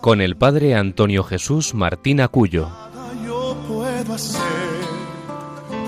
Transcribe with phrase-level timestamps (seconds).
[0.00, 2.68] con el padre Antonio Jesús Martín Acuyo.
[3.24, 4.40] Yo puedo hacer,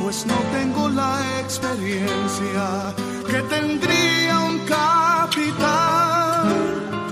[0.03, 2.95] pues no tengo la experiencia
[3.27, 6.49] que tendría un capitán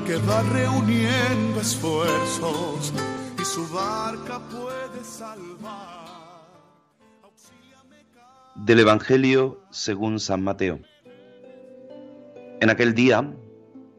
[0.06, 2.92] que va reuniendo esfuerzos
[3.40, 6.00] y su barca puede salvar.
[8.56, 10.80] Del Evangelio según San Mateo.
[12.60, 13.32] En aquel día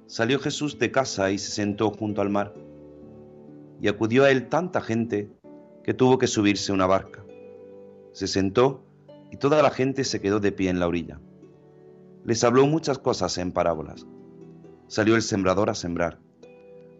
[0.05, 2.53] salió Jesús de casa y se sentó junto al mar.
[3.81, 5.31] Y acudió a él tanta gente
[5.83, 7.25] que tuvo que subirse una barca.
[8.13, 8.85] Se sentó
[9.31, 11.19] y toda la gente se quedó de pie en la orilla.
[12.23, 14.05] Les habló muchas cosas en parábolas.
[14.87, 16.19] Salió el sembrador a sembrar.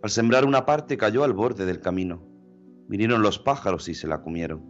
[0.02, 2.24] Al sembrar una parte cayó al borde del camino.
[2.88, 4.64] Vinieron los pájaros y se la comieron.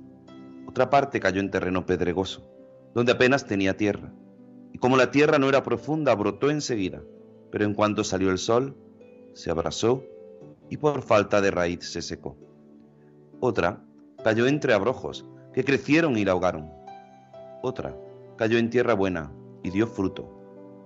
[0.68, 2.46] Otra parte cayó en terreno pedregoso,
[2.94, 4.14] donde apenas tenía tierra.
[4.74, 7.02] Y como la tierra no era profunda, brotó enseguida,
[7.52, 8.76] pero en cuanto salió el sol,
[9.34, 10.04] se abrasó
[10.72, 12.38] y por falta de raíz se secó.
[13.42, 13.84] Otra
[14.24, 16.72] cayó entre abrojos, que crecieron y la ahogaron.
[17.62, 17.94] Otra
[18.38, 20.32] cayó en tierra buena y dio fruto,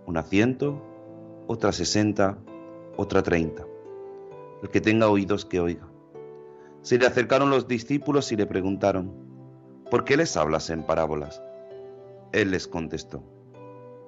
[0.07, 0.81] una ciento,
[1.45, 2.39] otra sesenta,
[2.97, 3.63] otra treinta.
[4.63, 5.87] El que tenga oídos que oiga.
[6.81, 9.13] Se le acercaron los discípulos y le preguntaron,
[9.91, 11.43] ¿por qué les hablas en parábolas?
[12.31, 13.23] Él les contestó,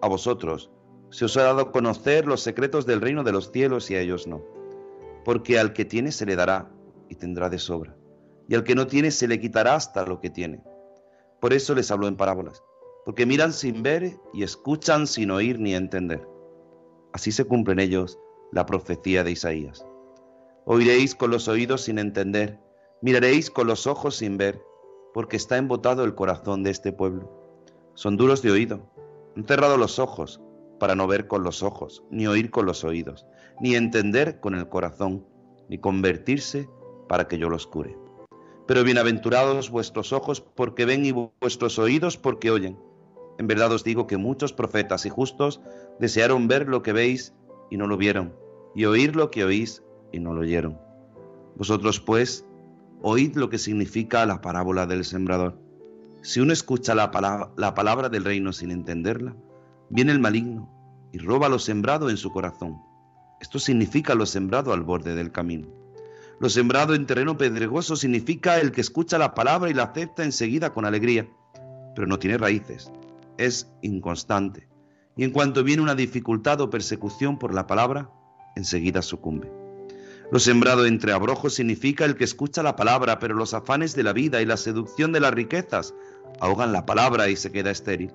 [0.01, 0.71] a vosotros
[1.11, 4.25] se os ha dado conocer los secretos del reino de los cielos y a ellos
[4.25, 4.56] no,
[5.27, 6.71] porque al que tiene se le dará
[7.09, 7.93] y tendrá de sobra,
[8.47, 10.63] y al que no tiene se le quitará hasta lo que tiene.
[11.41, 12.63] Por eso les hablo en parábolas,
[13.03, 16.25] porque miran sin ver y escuchan sin oír ni entender.
[17.11, 18.17] Así se cumple en ellos
[18.53, 19.85] la profecía de Isaías.
[20.63, 22.57] Oiréis con los oídos sin entender,
[23.01, 24.61] miraréis con los ojos sin ver,
[25.13, 27.29] porque está embotado el corazón de este pueblo.
[27.95, 28.89] Son duros de oído,
[29.35, 30.39] han cerrado los ojos
[30.79, 33.25] para no ver con los ojos, ni oír con los oídos,
[33.59, 35.25] ni entender con el corazón,
[35.69, 36.69] ni convertirse
[37.07, 37.97] para que yo los cure.
[38.67, 42.77] Pero bienaventurados vuestros ojos porque ven y vuestros oídos porque oyen.
[43.37, 45.61] En verdad os digo que muchos profetas y justos
[45.99, 47.33] desearon ver lo que veis
[47.69, 48.33] y no lo vieron,
[48.75, 50.77] y oír lo que oís y no lo oyeron.
[51.55, 52.45] Vosotros pues
[53.01, 55.57] oíd lo que significa la parábola del sembrador.
[56.21, 59.35] Si uno escucha la palabra, la palabra del reino sin entenderla,
[59.89, 60.69] viene el maligno
[61.13, 62.86] y roba lo sembrado en su corazón.
[63.39, 65.67] Esto significa lo sembrado al borde del camino.
[66.39, 70.71] Lo sembrado en terreno pedregoso significa el que escucha la palabra y la acepta enseguida
[70.71, 71.27] con alegría,
[71.95, 72.91] pero no tiene raíces,
[73.37, 74.67] es inconstante,
[75.15, 78.11] y en cuanto viene una dificultad o persecución por la palabra,
[78.55, 79.51] enseguida sucumbe.
[80.31, 84.13] Lo sembrado entre abrojos significa el que escucha la palabra, pero los afanes de la
[84.13, 85.93] vida y la seducción de las riquezas
[86.39, 88.13] ahogan la palabra y se queda estéril.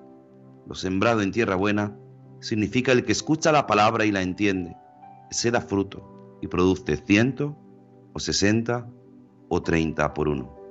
[0.67, 1.97] Lo sembrado en tierra buena
[2.39, 4.75] significa el que escucha la palabra y la entiende,
[5.33, 7.57] se da fruto y produce ciento
[8.13, 8.87] o sesenta
[9.49, 10.63] o treinta por uno.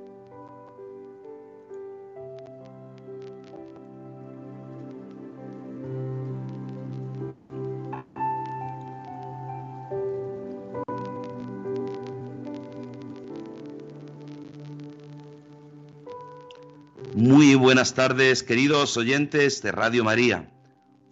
[17.15, 20.51] Muy buenas tardes, queridos oyentes de Radio María.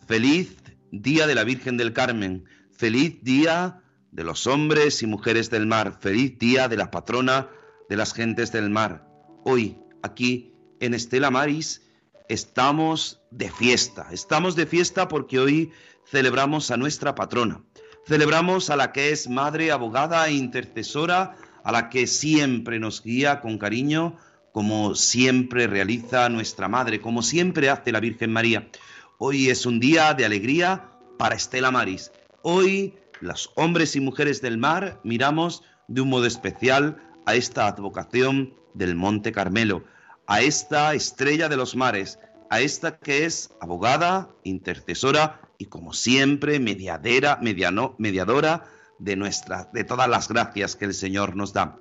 [0.06, 0.56] Feliz
[0.91, 2.44] Día de la Virgen del Carmen.
[2.81, 5.99] Feliz Día de los hombres y mujeres del mar.
[6.01, 7.47] Feliz Día de la patrona
[7.91, 9.07] de las gentes del mar.
[9.45, 11.83] Hoy, aquí en Estela Maris,
[12.31, 14.07] estamos de fiesta.
[14.13, 15.73] Estamos de fiesta porque hoy
[16.07, 17.63] celebramos a nuestra patrona.
[18.07, 23.43] Celebramos a la que es madre, abogada e intercesora, a la que siempre nos guía
[23.43, 24.17] con cariño
[24.53, 28.71] como siempre realiza nuestra Madre, como siempre hace la Virgen María.
[29.19, 30.88] Hoy es un día de alegría
[31.19, 32.11] para Estela Maris.
[32.42, 36.96] Hoy los hombres y mujeres del mar miramos de un modo especial
[37.26, 39.84] a esta advocación del Monte Carmelo,
[40.26, 46.58] a esta estrella de los mares, a esta que es abogada, intercesora y como siempre
[46.60, 48.64] mediadera, mediano, mediadora
[48.98, 51.76] de nuestra de todas las gracias que el Señor nos da.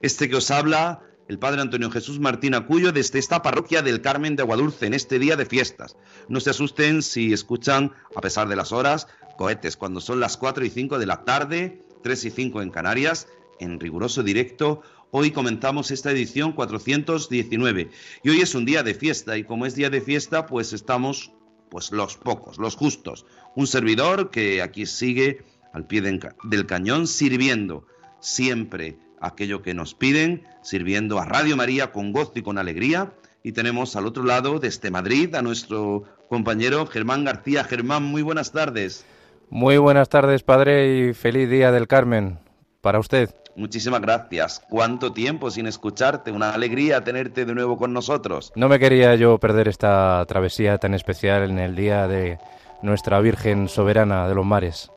[0.00, 4.36] Este que os habla el Padre Antonio Jesús Martín Acuyo desde esta parroquia del Carmen
[4.36, 5.96] de Aguadulce en este día de fiestas.
[6.28, 10.64] No se asusten si escuchan, a pesar de las horas, cohetes cuando son las 4
[10.64, 13.28] y 5 de la tarde 3 y 5 en Canarias,
[13.58, 14.82] en riguroso directo.
[15.10, 17.90] Hoy comentamos esta edición 419
[18.22, 21.32] y hoy es un día de fiesta y como es día de fiesta pues estamos
[21.70, 23.24] pues los pocos, los justos.
[23.56, 25.42] Un servidor que aquí sigue
[25.72, 27.86] al pie del cañón sirviendo
[28.20, 33.12] siempre aquello que nos piden, sirviendo a Radio María con gozo y con alegría.
[33.42, 37.64] Y tenemos al otro lado, desde Madrid, a nuestro compañero Germán García.
[37.64, 39.04] Germán, muy buenas tardes.
[39.50, 42.38] Muy buenas tardes, padre, y feliz día del Carmen
[42.80, 43.30] para usted.
[43.56, 44.62] Muchísimas gracias.
[44.68, 46.32] ¿Cuánto tiempo sin escucharte?
[46.32, 48.52] Una alegría tenerte de nuevo con nosotros.
[48.56, 52.38] No me quería yo perder esta travesía tan especial en el día de
[52.82, 54.90] nuestra Virgen Soberana de los Mares.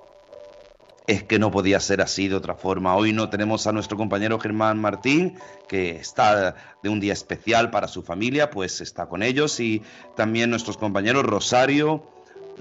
[1.07, 2.94] Es que no podía ser así de otra forma.
[2.94, 5.39] Hoy no tenemos a nuestro compañero Germán Martín,
[5.69, 9.81] que está de un día especial para su familia, pues está con ellos, y
[10.18, 12.04] también nuestros compañeros Rosario,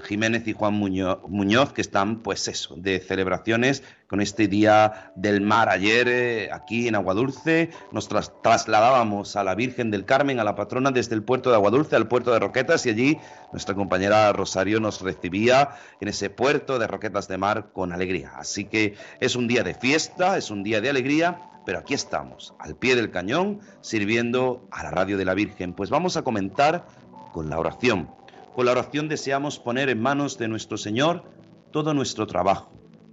[0.03, 5.69] Jiménez y Juan Muñoz, que están, pues eso, de celebraciones con este Día del Mar.
[5.69, 10.91] Ayer, eh, aquí en Aguadulce, nos trasladábamos a la Virgen del Carmen, a la patrona,
[10.91, 13.17] desde el puerto de Aguadulce al puerto de Roquetas, y allí
[13.51, 18.31] nuestra compañera Rosario nos recibía en ese puerto de Roquetas de Mar con alegría.
[18.35, 22.53] Así que es un día de fiesta, es un día de alegría, pero aquí estamos,
[22.59, 25.73] al pie del cañón, sirviendo a la radio de la Virgen.
[25.73, 26.87] Pues vamos a comentar
[27.33, 28.09] con la oración
[28.57, 31.21] con la oración deseamos poner en manos de nuestro Señor
[31.69, 32.71] todo nuestro trabajo,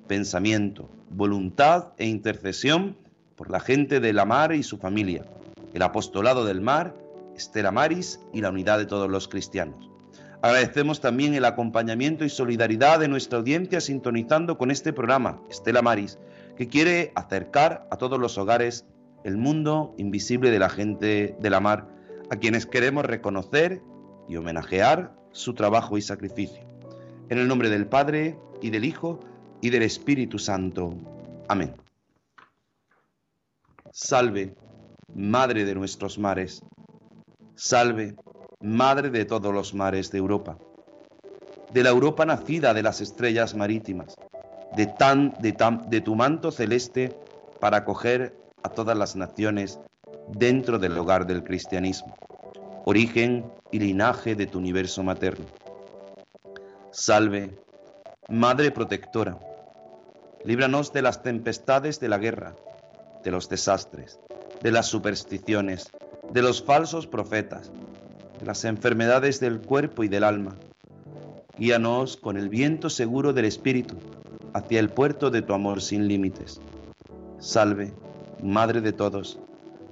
[0.09, 2.97] pensamiento, voluntad e intercesión
[3.37, 5.27] por la gente de la mar y su familia,
[5.75, 6.95] el apostolado del mar,
[7.37, 9.91] Estela Maris y la unidad de todos los cristianos.
[10.41, 16.19] Agradecemos también el acompañamiento y solidaridad de nuestra audiencia sintonizando con este programa, Estela Maris,
[16.57, 18.87] que quiere acercar a todos los hogares
[19.25, 21.87] el mundo invisible de la gente de la mar,
[22.31, 23.83] a quienes queremos reconocer
[24.27, 26.63] y homenajear su trabajo y sacrificio.
[27.29, 29.21] En el nombre del Padre, y del Hijo,
[29.61, 30.95] y del Espíritu Santo.
[31.49, 31.75] Amén.
[33.91, 34.55] Salve,
[35.15, 36.63] Madre de nuestros mares.
[37.57, 38.15] Salve,
[38.61, 40.57] Madre de todos los mares de Europa.
[41.73, 44.15] De la Europa nacida de las estrellas marítimas,
[44.77, 47.19] de, tan, de, tan, de tu manto celeste
[47.61, 49.81] para acoger a todas las naciones
[50.29, 52.15] dentro del hogar del cristianismo
[52.87, 55.47] origen y linaje de tu universo materno.
[56.91, 57.59] Salve,
[58.29, 59.39] Madre protectora,
[60.45, 62.55] líbranos de las tempestades de la guerra,
[63.23, 64.19] de los desastres,
[64.63, 65.91] de las supersticiones,
[66.31, 67.71] de los falsos profetas,
[68.39, 70.57] de las enfermedades del cuerpo y del alma.
[71.59, 73.97] Guíanos con el viento seguro del Espíritu
[74.55, 76.61] hacia el puerto de tu amor sin límites.
[77.39, 77.93] Salve,
[78.43, 79.39] Madre de todos,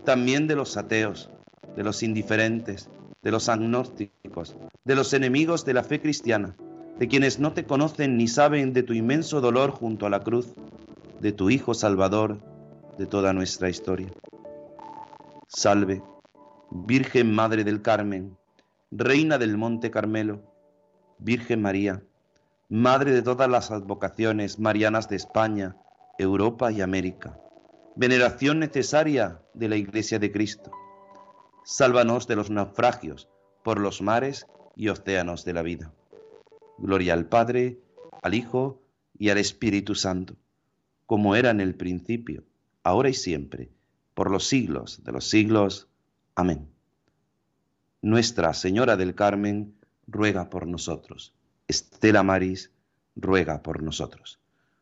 [0.05, 1.31] también de los ateos,
[1.77, 2.91] de los indiferentes,
[3.23, 6.57] de los agnósticos, de los enemigos de la fe cristiana,
[6.99, 10.49] de quienes no te conocen ni saben de tu inmenso dolor junto a la cruz,
[11.21, 12.39] de tu Hijo Salvador,
[12.99, 14.09] de toda nuestra historia.
[15.49, 16.03] Salve,
[16.71, 18.37] Virgen Madre del Carmen,
[18.91, 20.43] Reina del Monte Carmelo,
[21.19, 22.03] Virgen María,
[22.69, 25.77] Madre de todas las advocaciones marianas de España,
[26.19, 27.39] Europa y América,
[27.97, 30.71] veneración necesaria de la Iglesia de Cristo
[31.65, 33.29] Sálvanos de los naufragios
[33.63, 35.93] por los mares y océanos de la vida.
[36.79, 37.79] Gloria al Padre,
[38.23, 38.83] al Hijo
[39.19, 40.37] y al Espíritu Santo,
[41.07, 42.45] como era en el principio,
[42.83, 43.71] ahora y siempre,
[44.15, 45.89] por los siglos de los siglos.
[46.35, 46.69] Amén.
[48.01, 49.75] Nuestra Señora del Carmen,
[50.07, 51.33] ruega por nosotros.
[51.69, 52.73] Estela Maris,
[53.15, 54.41] ruega por nosotros.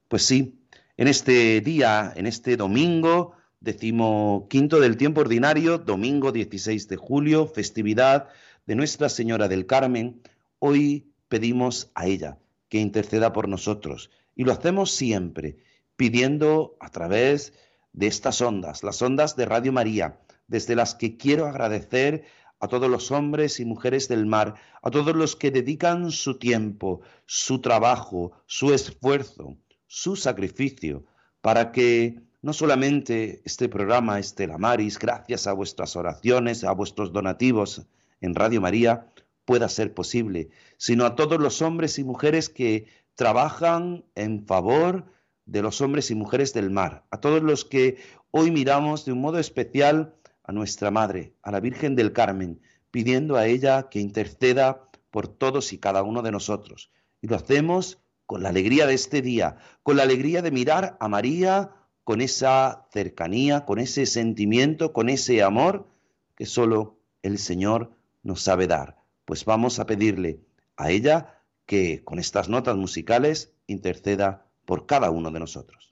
[0.09, 0.59] Pues sí,
[0.97, 7.47] en este día, en este domingo, Decimo quinto del tiempo ordinario, domingo 16 de julio,
[7.47, 8.31] festividad
[8.65, 10.23] de Nuestra Señora del Carmen.
[10.61, 12.39] Hoy pedimos a ella
[12.71, 15.59] que interceda por nosotros y lo hacemos siempre
[15.97, 17.53] pidiendo a través
[17.93, 22.25] de estas ondas, las ondas de Radio María, desde las que quiero agradecer
[22.61, 27.03] a todos los hombres y mujeres del mar, a todos los que dedican su tiempo,
[27.27, 31.05] su trabajo, su esfuerzo, su sacrificio,
[31.43, 37.87] para que no solamente este programa Estela Maris, gracias a vuestras oraciones, a vuestros donativos
[38.21, 39.07] en Radio María,
[39.45, 45.05] pueda ser posible, sino a todos los hombres y mujeres que trabajan en favor
[45.45, 47.99] de los hombres y mujeres del mar, a todos los que
[48.31, 53.37] hoy miramos de un modo especial a nuestra Madre, a la Virgen del Carmen, pidiendo
[53.37, 56.91] a ella que interceda por todos y cada uno de nosotros.
[57.21, 61.09] Y lo hacemos con la alegría de este día, con la alegría de mirar a
[61.09, 61.73] María,
[62.11, 65.87] con esa cercanía, con ese sentimiento, con ese amor
[66.35, 67.93] que solo el Señor
[68.25, 68.97] nos sabe dar.
[69.25, 70.41] Pues vamos a pedirle
[70.77, 75.90] a ella que con estas notas musicales interceda por cada uno de nosotros.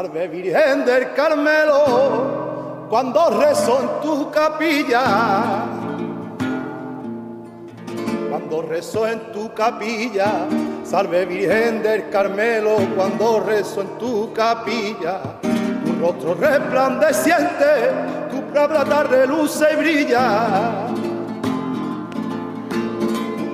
[0.00, 5.66] Salve Virgen del Carmelo, cuando rezo en tu capilla.
[8.30, 10.46] Cuando rezo en tu capilla,
[10.84, 15.20] salve Virgen del Carmelo, cuando rezo en tu capilla.
[15.42, 17.90] Tu rostro resplandeciente,
[18.30, 20.89] tu plata tarde luce y brilla.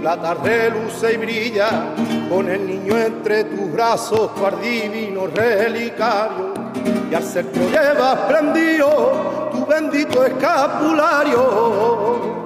[0.06, 1.68] Tu plata reluce y brilla
[2.30, 6.54] con el niño entre tus brazos, cual divino relicario,
[7.10, 12.36] y al centro llevas prendido tu bendito escapulario.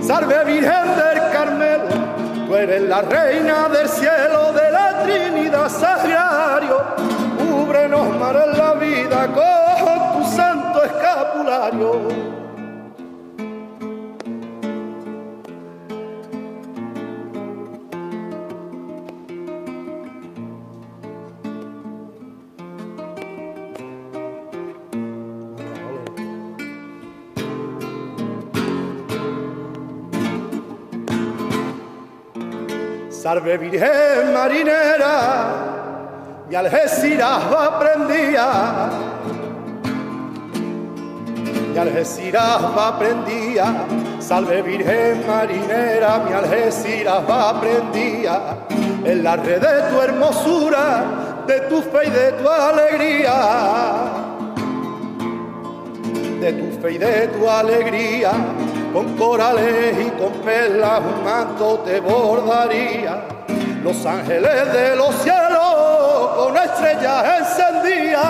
[0.00, 1.88] Salve Virgen del Carmelo,
[2.46, 6.84] tú eres la reina del cielo de la Trinidad Sagrario,
[7.36, 12.43] cúbrenos mar en la vida con tu santo escapulario.
[33.24, 35.14] Salve Virgen marinera,
[36.46, 37.80] mi Algeciras va.
[41.72, 42.98] Mi Algeciras va
[44.20, 47.62] salve Virgen marinera, mi Algeciras va.
[49.06, 51.04] En la red de tu hermosura,
[51.46, 53.36] de tu fe y de tu alegría.
[56.42, 58.32] De tu fe y de tu alegría
[58.94, 63.24] con corales y con perlas un manto te bordaría.
[63.82, 68.22] Los ángeles de los cielos con estrellas encendían.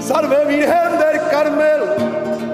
[0.00, 1.86] Salve Virgen del Carmelo,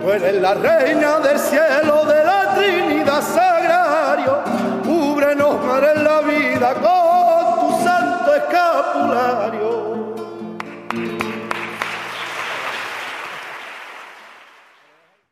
[0.01, 4.39] tú eres la reina del cielo de la Trinidad Sagrario.
[4.85, 9.70] Cúbrenos, madre, en la vida con tu santo escapulario.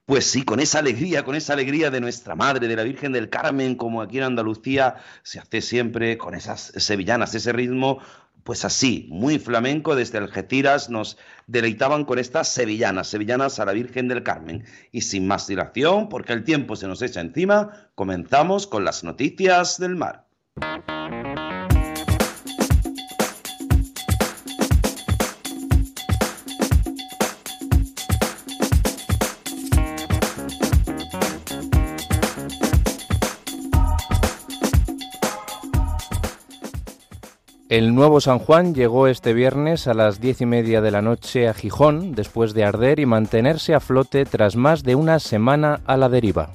[0.08, 3.28] Pues sí, con esa alegría, con esa alegría de nuestra Madre, de la Virgen del
[3.28, 7.98] Carmen, como aquí en Andalucía se hace siempre con esas sevillanas, ese ritmo,
[8.42, 14.08] pues así, muy flamenco, desde Algeciras nos deleitaban con estas sevillanas, sevillanas a la Virgen
[14.08, 14.64] del Carmen.
[14.92, 19.76] Y sin más dilación, porque el tiempo se nos echa encima, comenzamos con las noticias
[19.76, 20.24] del mar.
[37.68, 41.48] El nuevo San Juan llegó este viernes a las diez y media de la noche
[41.48, 45.98] a Gijón, después de arder y mantenerse a flote tras más de una semana a
[45.98, 46.54] la deriva.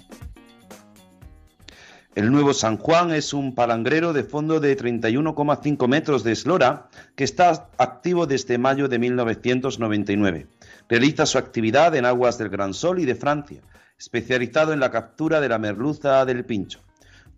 [2.16, 7.26] El nuevo San Juan es un palangrero de fondo de 31,5 metros de eslora que
[7.26, 10.48] está activo desde mayo de 1999.
[10.90, 13.62] Realiza su actividad en aguas del Gran Sol y de Francia,
[14.00, 16.80] especializado en la captura de la merluza del pincho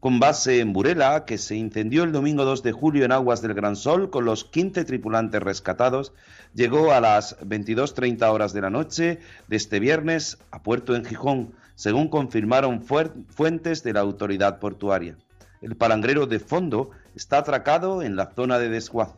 [0.05, 3.55] con base en Burela, que se incendió el domingo 2 de julio en aguas del
[3.55, 6.13] Gran Sol con los 15 tripulantes rescatados,
[6.53, 11.55] llegó a las 22.30 horas de la noche de este viernes a puerto en Gijón,
[11.73, 15.17] según confirmaron fuentes de la autoridad portuaria.
[15.63, 19.15] El palangrero de fondo está atracado en la zona de desguace.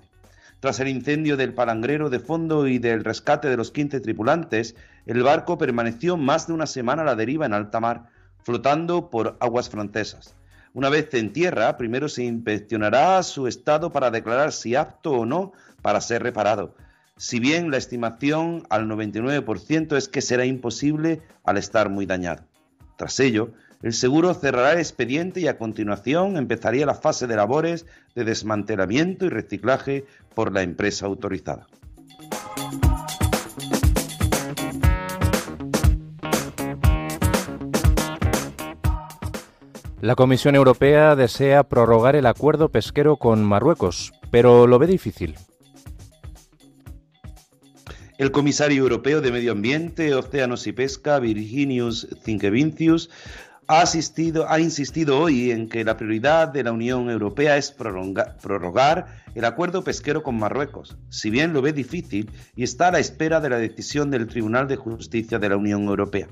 [0.61, 5.21] Tras el incendio del palangrero de fondo y del rescate de los 15 tripulantes, el
[5.21, 8.05] barco permaneció más de una semana a la deriva en alta mar,
[8.41, 10.36] flotando por aguas francesas.
[10.77, 15.51] Una vez en tierra, primero se inspeccionará su estado para declarar si apto o no
[15.81, 16.75] para ser reparado.
[17.15, 22.43] Si bien la estimación al 99% es que será imposible al estar muy dañado.
[22.95, 27.87] Tras ello, el seguro cerrará el expediente y a continuación empezaría la fase de labores
[28.13, 30.05] de desmantelamiento y reciclaje
[30.35, 31.65] por la empresa autorizada.
[39.99, 45.33] La Comisión Europea desea prorrogar el acuerdo pesquero con Marruecos, pero lo ve difícil.
[48.19, 53.09] El comisario europeo de Medio Ambiente, Océanos y Pesca, Virginius Cinquevincius,
[53.67, 59.45] ha, ha insistido hoy en que la prioridad de la Unión Europea es prorrogar el
[59.45, 63.49] acuerdo pesquero con Marruecos, si bien lo ve difícil y está a la espera de
[63.49, 66.27] la decisión del Tribunal de Justicia de la Unión Europea.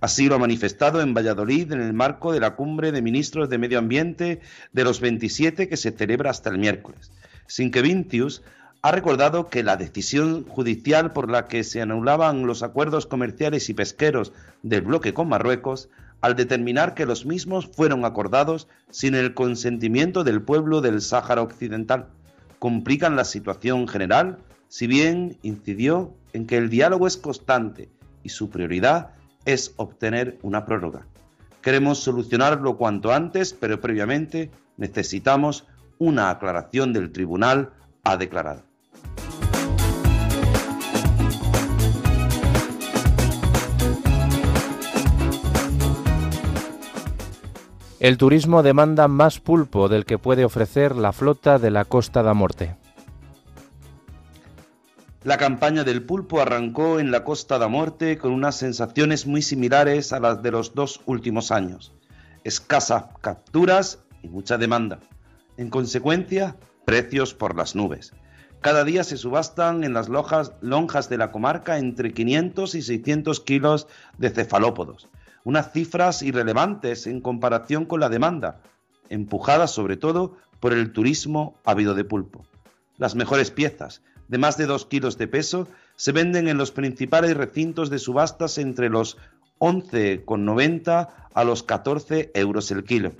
[0.00, 3.58] Así lo ha manifestado en Valladolid en el marco de la cumbre de ministros de
[3.58, 4.40] Medio Ambiente
[4.72, 7.12] de los 27 que se celebra hasta el miércoles.
[7.46, 8.42] Sinquevintius
[8.80, 13.74] ha recordado que la decisión judicial por la que se anulaban los acuerdos comerciales y
[13.74, 15.90] pesqueros del bloque con Marruecos,
[16.22, 22.06] al determinar que los mismos fueron acordados sin el consentimiento del pueblo del Sáhara Occidental,
[22.58, 24.38] complican la situación general,
[24.68, 27.90] si bien incidió en que el diálogo es constante
[28.22, 29.10] y su prioridad
[29.44, 31.06] es obtener una prórroga.
[31.62, 35.66] Queremos solucionarlo cuanto antes, pero previamente necesitamos
[35.98, 37.70] una aclaración del tribunal,
[38.04, 38.62] ha declarado.
[48.00, 52.32] El turismo demanda más pulpo del que puede ofrecer la flota de la Costa da
[52.32, 52.79] Morte.
[55.22, 60.12] La campaña del pulpo arrancó en la Costa da Morte con unas sensaciones muy similares
[60.12, 61.92] a las de los dos últimos años.
[62.44, 64.98] Escasas capturas y mucha demanda.
[65.56, 68.12] En consecuencia, precios por las nubes.
[68.62, 73.86] Cada día se subastan en las lonjas de la comarca entre 500 y 600 kilos
[74.18, 75.08] de cefalópodos
[75.44, 78.60] unas cifras irrelevantes en comparación con la demanda,
[79.08, 82.44] empujada sobre todo por el turismo ávido de pulpo.
[82.98, 87.36] Las mejores piezas, de más de 2 kilos de peso, se venden en los principales
[87.36, 89.16] recintos de subastas entre los
[89.58, 93.10] 11,90 a los 14 euros el kilo.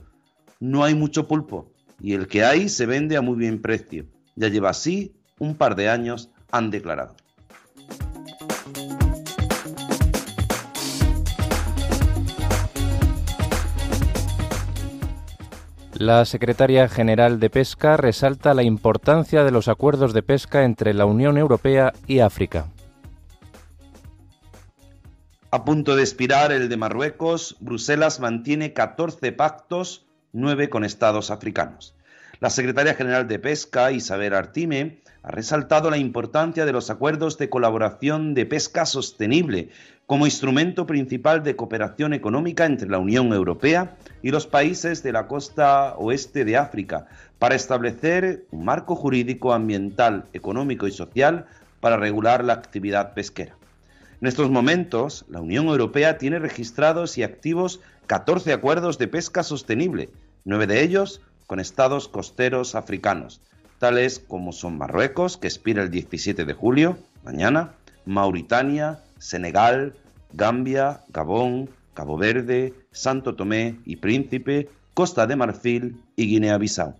[0.60, 1.68] No hay mucho pulpo
[2.00, 4.06] y el que hay se vende a muy bien precio.
[4.36, 7.16] Ya lleva así un par de años, han declarado.
[16.00, 21.04] La secretaria general de Pesca resalta la importancia de los acuerdos de pesca entre la
[21.04, 22.68] Unión Europea y África.
[25.50, 31.94] A punto de expirar el de Marruecos, Bruselas mantiene 14 pactos, 9 con estados africanos.
[32.38, 37.50] La secretaria general de Pesca, Isabel Artime, ha resaltado la importancia de los acuerdos de
[37.50, 39.68] colaboración de pesca sostenible
[40.10, 45.28] como instrumento principal de cooperación económica entre la Unión Europea y los países de la
[45.28, 47.06] costa oeste de África
[47.38, 51.46] para establecer un marco jurídico, ambiental, económico y social
[51.78, 53.54] para regular la actividad pesquera.
[54.20, 60.08] En estos momentos, la Unión Europea tiene registrados y activos 14 acuerdos de pesca sostenible,
[60.44, 63.40] nueve de ellos con estados costeros africanos,
[63.78, 67.74] tales como son Marruecos, que expira el 17 de julio, mañana,
[68.06, 69.94] Mauritania, Senegal,
[70.32, 76.94] Gambia, Gabón, Cabo Verde, Santo Tomé y Príncipe, Costa de Marfil y Guinea-Bissau.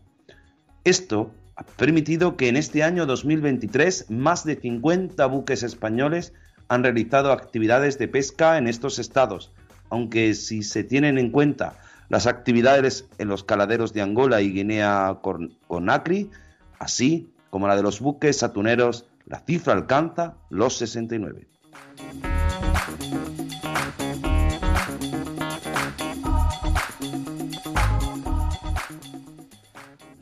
[0.85, 6.33] Esto ha permitido que en este año 2023 más de 50 buques españoles
[6.69, 9.53] han realizado actividades de pesca en estos estados,
[9.91, 16.31] aunque si se tienen en cuenta las actividades en los caladeros de Angola y Guinea-Conakry,
[16.79, 21.47] así como la de los buques atuneros, la cifra alcanza los 69.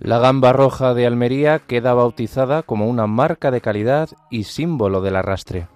[0.08, 5.16] La gamba roja de Almería queda bautizada como una marca de calidad y símbolo del
[5.16, 5.68] arrastre.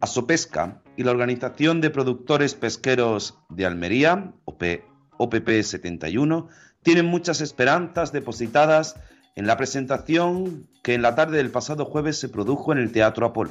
[0.00, 6.48] Asopesca y la Organización de Productores Pesqueros de Almería, OPP 71,
[6.82, 8.96] tienen muchas esperanzas depositadas
[9.36, 13.26] en la presentación que en la tarde del pasado jueves se produjo en el Teatro
[13.26, 13.50] Apolo,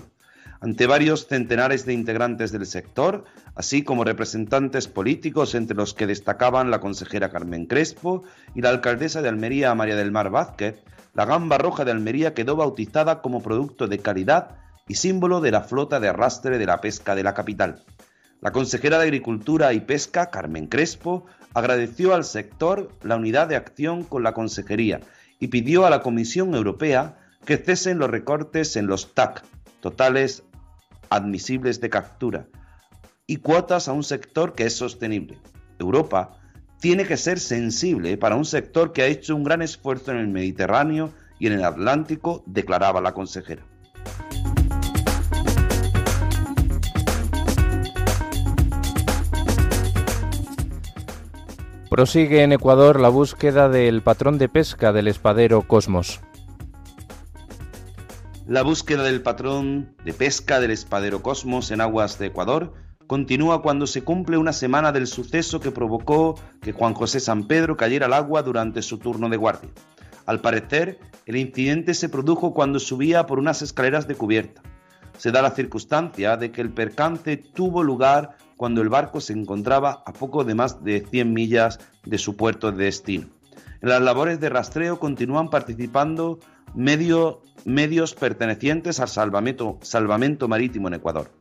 [0.62, 6.70] ante varios centenares de integrantes del sector, así como representantes políticos entre los que destacaban
[6.70, 10.84] la consejera Carmen Crespo y la alcaldesa de Almería María del Mar Vázquez,
[11.16, 15.62] la gamba roja de Almería quedó bautizada como producto de calidad y símbolo de la
[15.62, 17.84] flota de arrastre de la pesca de la capital.
[18.40, 24.04] La consejera de Agricultura y Pesca, Carmen Crespo, agradeció al sector la unidad de acción
[24.04, 25.02] con la consejería
[25.40, 29.44] y pidió a la Comisión Europea que cesen los recortes en los TAC,
[29.80, 30.44] totales
[31.12, 32.48] admisibles de captura,
[33.28, 35.38] y cuotas a un sector que es sostenible.
[35.78, 36.40] Europa
[36.80, 40.30] tiene que ser sensible para un sector que ha hecho un gran esfuerzo en el
[40.30, 43.64] Mediterráneo y en el Atlántico, declaraba la consejera.
[51.90, 56.22] Prosigue en Ecuador la búsqueda del patrón de pesca del espadero Cosmos.
[58.52, 62.74] La búsqueda del patrón de pesca del espadero Cosmos en aguas de Ecuador
[63.08, 67.78] continúa cuando se cumple una semana del suceso que provocó que Juan José San Pedro
[67.78, 69.70] cayera al agua durante su turno de guardia.
[70.26, 74.62] Al parecer, el incidente se produjo cuando subía por unas escaleras de cubierta.
[75.18, 80.04] Se da la circunstancia de que el percance tuvo lugar cuando el barco se encontraba
[80.06, 83.28] a poco de más de 100 millas de su puerto de destino.
[83.82, 86.40] En las labores de rastreo continúan participando
[86.74, 91.32] medios pertenecientes al salvamento, salvamento marítimo en Ecuador.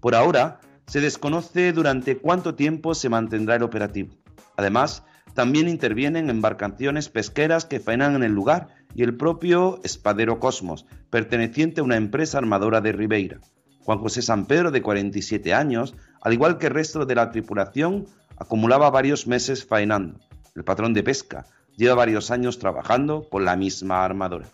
[0.00, 4.14] Por ahora, se desconoce durante cuánto tiempo se mantendrá el operativo.
[4.56, 10.86] Además, También intervienen embarcaciones pesqueras que faenan en el lugar y el propio espadero Cosmos,
[11.08, 13.40] perteneciente a una empresa armadora de Ribeira.
[13.84, 18.06] Juan José San Pedro, de 47 años, al igual que el resto de la tripulación,
[18.38, 20.18] acumulaba varios meses faenando.
[20.54, 24.46] El patrón de pesca lleva varios años trabajando con la misma armadora.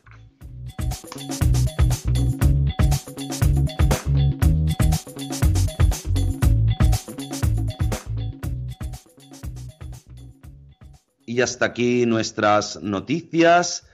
[11.37, 13.87] Y hasta aquí nuestras noticias,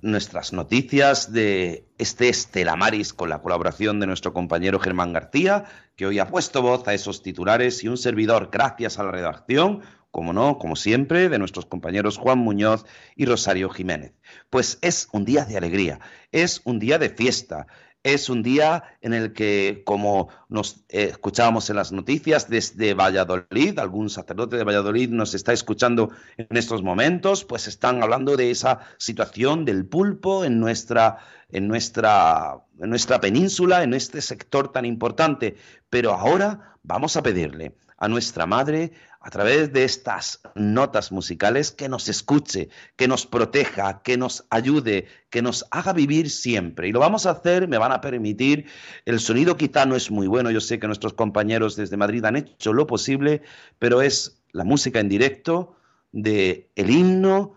[0.00, 6.06] nuestras noticias de este Estela Maris con la colaboración de nuestro compañero Germán García, que
[6.06, 10.32] hoy ha puesto voz a esos titulares y un servidor gracias a la redacción, como
[10.32, 14.12] no, como siempre, de nuestros compañeros Juan Muñoz y Rosario Jiménez.
[14.50, 16.00] Pues es un día de alegría,
[16.32, 17.68] es un día de fiesta,
[18.02, 23.78] es un día en el que, como nos eh, escuchábamos en las noticias desde Valladolid,
[23.78, 28.80] algún sacerdote de Valladolid nos está escuchando en estos momentos, pues están hablando de esa
[28.96, 31.18] situación del pulpo en nuestra,
[31.50, 35.56] en nuestra, en nuestra península, en este sector tan importante.
[35.90, 41.90] Pero ahora vamos a pedirle a nuestra Madre, a través de estas notas musicales, que
[41.90, 46.88] nos escuche, que nos proteja, que nos ayude, que nos haga vivir siempre.
[46.88, 48.66] Y lo vamos a hacer, me van a permitir,
[49.04, 52.36] el sonido quizá no es muy bueno, yo sé que nuestros compañeros desde Madrid han
[52.36, 53.42] hecho lo posible,
[53.78, 55.76] pero es la música en directo
[56.12, 57.54] de el himno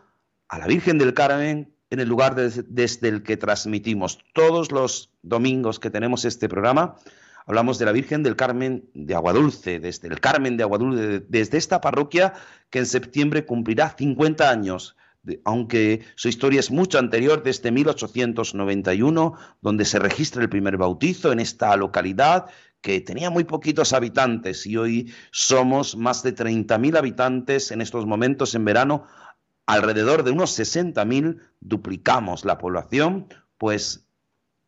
[0.50, 5.80] a la Virgen del Carmen en el lugar desde el que transmitimos todos los domingos
[5.80, 6.98] que tenemos este programa
[7.46, 11.82] hablamos de la Virgen del Carmen de Aguadulce, desde el Carmen de Aguadulce, desde esta
[11.82, 12.34] parroquia
[12.70, 14.96] que en septiembre cumplirá 50 años,
[15.46, 21.40] aunque su historia es mucho anterior, desde 1891, donde se registra el primer bautizo en
[21.40, 22.48] esta localidad
[22.82, 28.56] que tenía muy poquitos habitantes y hoy somos más de 30.000 habitantes en estos momentos
[28.56, 29.06] en verano,
[29.66, 33.28] alrededor de unos 60.000, duplicamos la población,
[33.58, 34.06] pues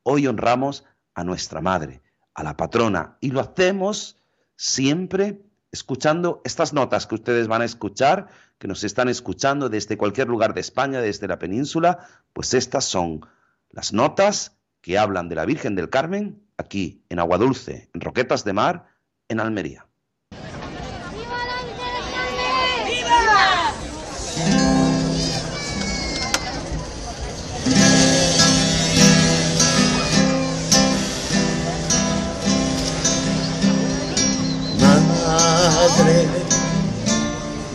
[0.04, 2.02] hoy honramos a nuestra Madre,
[2.36, 3.18] a la patrona.
[3.22, 4.18] Y lo hacemos
[4.56, 10.28] siempre escuchando estas notas que ustedes van a escuchar, que nos están escuchando desde cualquier
[10.28, 13.26] lugar de España, desde la península, pues estas son
[13.72, 18.54] las notas que hablan de la Virgen del Carmen aquí en Aguadulce, en Roquetas de
[18.54, 18.86] Mar,
[19.28, 19.88] en Almería.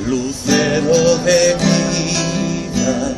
[0.07, 3.15] Lucero de vida,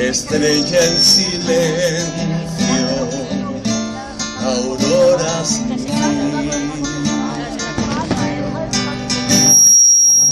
[0.00, 2.88] estrella en silencio,
[4.44, 5.78] aurora sin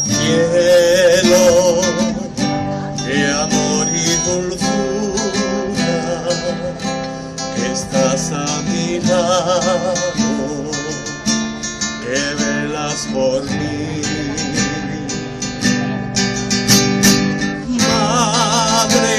[0.05, 1.47] Cielo
[3.07, 5.95] de amor y dulzura,
[7.73, 10.24] estás a mi lado
[13.14, 14.03] por mí.
[17.79, 19.18] Madre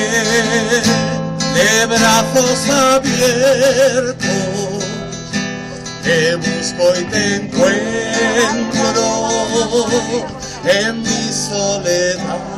[1.56, 4.18] de brazos abiertos,
[6.04, 9.06] te busco y te encuentro
[10.66, 12.56] en mi soledad.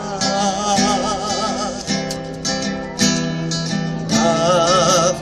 [4.20, 5.18] Haz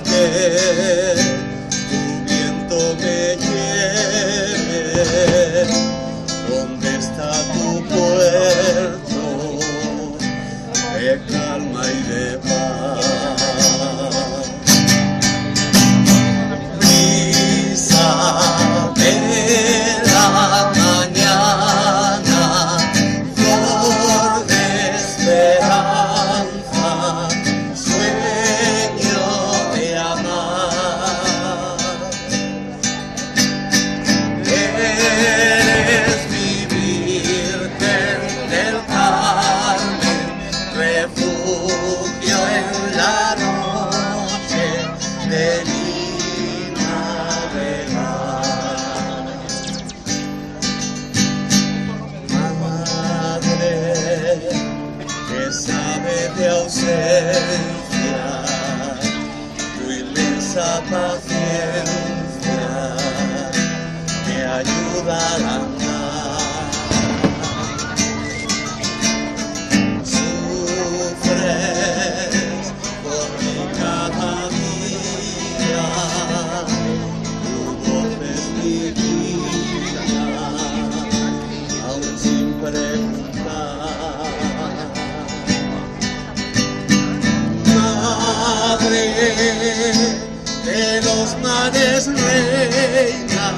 [90.65, 93.53] de los mares reina,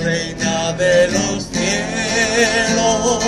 [0.00, 3.24] reina de los cielos,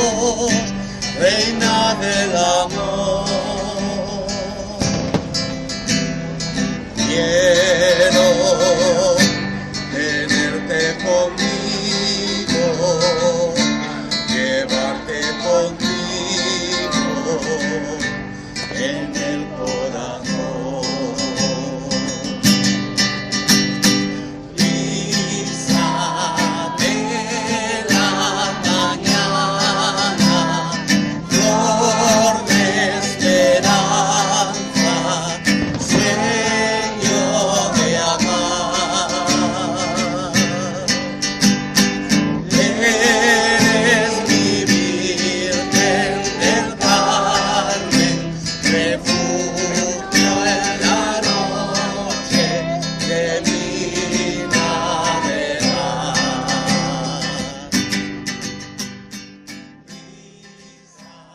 [1.19, 3.43] reina del amor.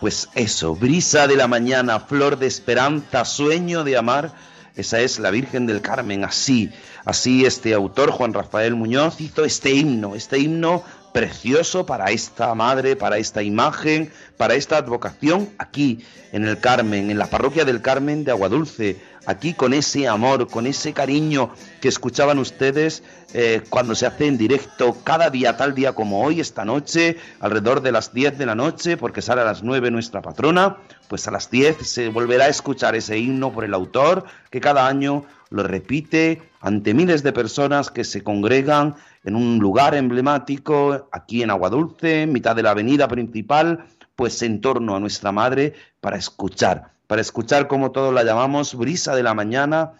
[0.08, 4.32] Pues eso, brisa de la mañana, flor de esperanza, sueño de amar,
[4.78, 6.72] esa es la Virgen del Carmen, así,
[7.04, 10.82] así este autor, Juan Rafael Muñoz, hizo este himno, este himno
[11.14, 17.18] precioso para esta madre, para esta imagen, para esta advocación aquí en el Carmen, en
[17.18, 22.40] la parroquia del Carmen de Aguadulce, aquí con ese amor, con ese cariño que escuchaban
[22.40, 27.18] ustedes eh, cuando se hace en directo cada día, tal día como hoy, esta noche,
[27.42, 30.78] alrededor de las 10 de la noche, porque sale a las 9 nuestra patrona,
[31.10, 34.88] pues a las 10 se volverá a escuchar ese himno por el autor, que cada
[34.88, 41.44] año lo repite ante miles de personas que se congregan en un lugar emblemático, aquí
[41.44, 43.86] en Aguadulce, en mitad de la avenida principal,
[44.16, 49.16] pues en torno a nuestra madre, para escuchar, para escuchar como todos la llamamos, brisa
[49.16, 49.94] de la mañana,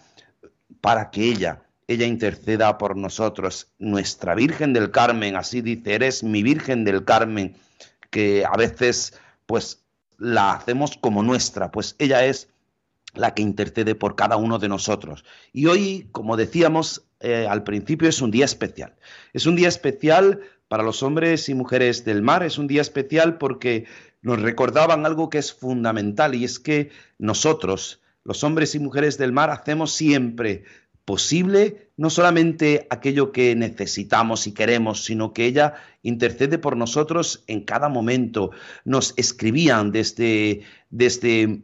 [0.80, 3.72] para que ella, ella interceda por nosotros.
[3.78, 7.56] Nuestra Virgen del Carmen, así dice, eres mi Virgen del Carmen,
[8.10, 9.14] que a veces
[9.46, 9.82] pues
[10.18, 12.48] la hacemos como nuestra, pues ella es
[13.14, 15.24] la que intercede por cada uno de nosotros.
[15.52, 18.94] Y hoy, como decíamos eh, al principio, es un día especial.
[19.32, 23.38] Es un día especial para los hombres y mujeres del mar, es un día especial
[23.38, 23.86] porque
[24.22, 29.32] nos recordaban algo que es fundamental y es que nosotros, los hombres y mujeres del
[29.32, 30.64] mar, hacemos siempre
[31.04, 37.64] posible no solamente aquello que necesitamos y queremos, sino que ella intercede por nosotros en
[37.64, 38.50] cada momento.
[38.84, 41.62] Nos escribían desde, desde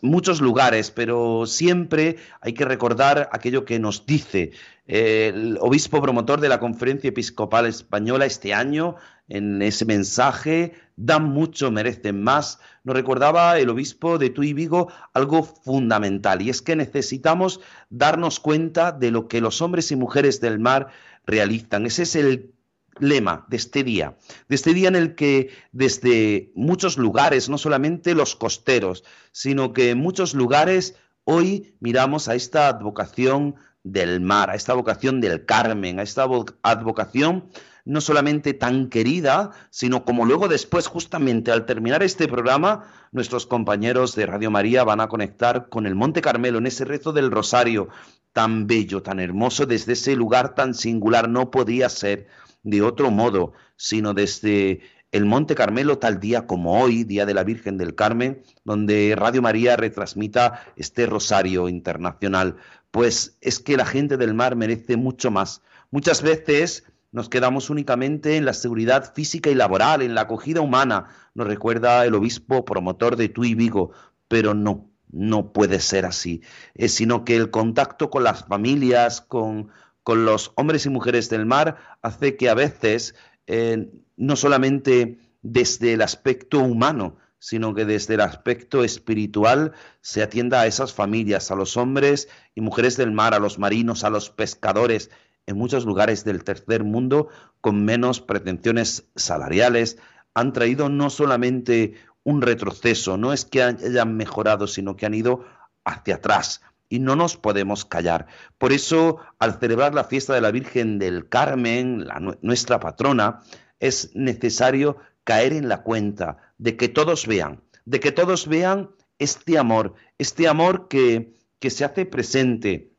[0.00, 4.52] muchos lugares, pero siempre hay que recordar aquello que nos dice
[4.86, 8.96] el obispo promotor de la Conferencia Episcopal Española este año,
[9.28, 12.58] en ese mensaje, dan mucho, merecen más.
[12.84, 18.92] Nos recordaba el obispo de Tuy Vigo algo fundamental, y es que necesitamos darnos cuenta
[18.92, 20.88] de lo que los hombres y mujeres del mar
[21.26, 21.86] realizan.
[21.86, 22.52] Ese es el
[22.98, 24.16] lema de este día,
[24.48, 29.90] de este día en el que desde muchos lugares, no solamente los costeros, sino que
[29.90, 36.00] en muchos lugares hoy miramos a esta advocación del mar, a esta vocación del Carmen,
[36.00, 36.26] a esta
[36.62, 37.50] advocación
[37.86, 44.14] no solamente tan querida, sino como luego después, justamente al terminar este programa, nuestros compañeros
[44.16, 47.88] de Radio María van a conectar con el Monte Carmelo en ese rezo del Rosario
[48.32, 52.26] tan bello, tan hermoso, desde ese lugar tan singular, no podía ser
[52.64, 54.80] de otro modo, sino desde
[55.12, 59.40] el Monte Carmelo tal día como hoy, Día de la Virgen del Carmen, donde Radio
[59.40, 62.56] María retransmita este Rosario Internacional.
[62.90, 65.62] Pues es que la gente del mar merece mucho más.
[65.90, 66.84] Muchas veces
[67.16, 72.04] nos quedamos únicamente en la seguridad física y laboral, en la acogida humana, nos recuerda
[72.04, 73.92] el obispo promotor de Tui Vigo,
[74.28, 76.42] pero no, no puede ser así,
[76.74, 79.70] eh, sino que el contacto con las familias, con,
[80.02, 83.14] con los hombres y mujeres del mar, hace que a veces,
[83.46, 90.60] eh, no solamente desde el aspecto humano, sino que desde el aspecto espiritual se atienda
[90.60, 94.28] a esas familias, a los hombres y mujeres del mar, a los marinos, a los
[94.28, 95.10] pescadores,
[95.46, 97.28] en muchos lugares del tercer mundo
[97.60, 99.98] con menos pretensiones salariales,
[100.34, 105.44] han traído no solamente un retroceso, no es que hayan mejorado, sino que han ido
[105.84, 106.60] hacia atrás.
[106.88, 108.26] Y no nos podemos callar.
[108.58, 113.40] Por eso, al celebrar la fiesta de la Virgen del Carmen, la, nuestra patrona,
[113.80, 119.58] es necesario caer en la cuenta de que todos vean, de que todos vean este
[119.58, 122.95] amor, este amor que, que se hace presente,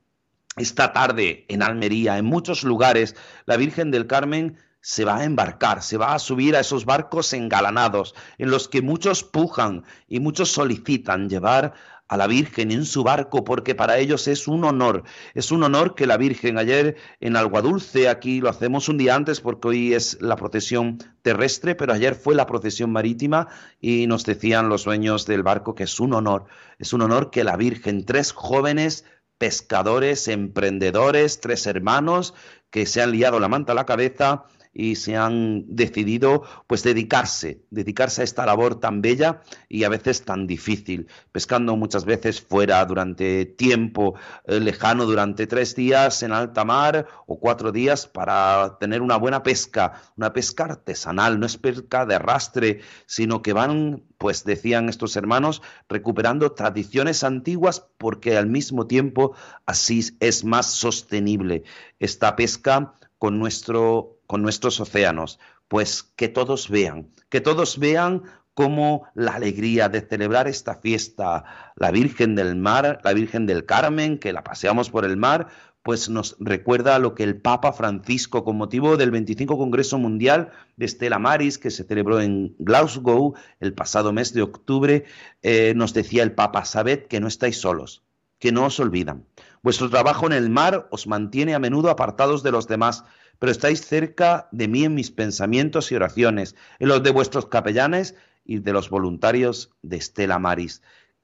[0.57, 3.15] esta tarde en Almería, en muchos lugares,
[3.45, 7.33] la Virgen del Carmen se va a embarcar, se va a subir a esos barcos
[7.33, 11.73] engalanados, en los que muchos pujan y muchos solicitan llevar
[12.07, 15.93] a la Virgen en su barco porque para ellos es un honor, es un honor
[15.93, 20.17] que la Virgen ayer en Dulce, aquí lo hacemos un día antes porque hoy es
[20.21, 23.47] la procesión terrestre, pero ayer fue la procesión marítima
[23.81, 26.45] y nos decían los dueños del barco que es un honor,
[26.79, 29.03] es un honor que la Virgen, tres jóvenes
[29.37, 32.33] pescadores, emprendedores, tres hermanos
[32.69, 34.45] que se han liado la manta a la cabeza
[34.79, 40.23] y se han decidido pues dedicarse, dedicarse a esta labor tan bella y a veces
[40.23, 44.13] tan difícil, pescando muchas veces fuera durante tiempo
[44.45, 49.41] eh, lejano, durante tres días en alta mar o cuatro días para tener una buena
[49.41, 55.15] pesca, una pesca artesanal, no es pesca de arrastre, sino que van, pues decían estos
[55.15, 59.33] hermanos, recuperando tradiciones antiguas porque al mismo tiempo
[59.65, 61.63] así es más sostenible.
[61.97, 69.07] Esta pesca con nuestro con nuestros océanos, pues que todos vean, que todos vean cómo
[69.13, 74.33] la alegría de celebrar esta fiesta, la Virgen del Mar, la Virgen del Carmen, que
[74.33, 75.47] la paseamos por el mar,
[75.83, 80.85] pues nos recuerda lo que el Papa Francisco, con motivo del 25 Congreso Mundial de
[80.85, 85.05] Estela Maris, que se celebró en Glasgow el pasado mes de octubre,
[85.43, 88.03] eh, nos decía el Papa, sabed que no estáis solos,
[88.39, 89.23] que no os olvidan.
[89.63, 93.03] Vuestro trabajo en el mar os mantiene a menudo apartados de los demás,
[93.39, 98.15] pero estáis cerca de mí en mis pensamientos y oraciones, en los de vuestros capellanes
[98.45, 100.81] y de los voluntarios de Estela Maris.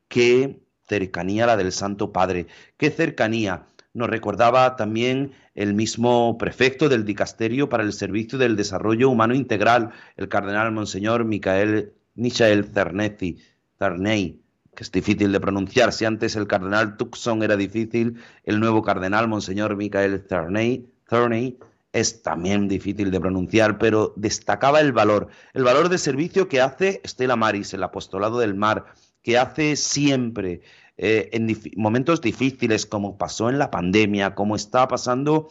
[0.08, 3.66] Qué cercanía la del Santo Padre, qué cercanía.
[3.94, 9.92] Nos recordaba también el mismo prefecto del dicasterio para el servicio del desarrollo humano integral,
[10.18, 13.40] el cardenal Monseñor Michael Michael Cernezi,
[13.78, 14.43] Cerney,
[14.76, 15.94] que es difícil de pronunciar.
[15.94, 21.58] Si antes el cardenal Tucson era difícil, el nuevo cardenal Monseñor Michael Cerney
[21.94, 27.02] es también difícil de pronunciar, pero destacaba el valor, el valor de servicio que hace
[27.04, 28.86] Estela Maris, el apostolado del mar,
[29.22, 30.62] que hace siempre
[30.98, 35.50] eh, en momentos difíciles, como pasó en la pandemia, como está pasando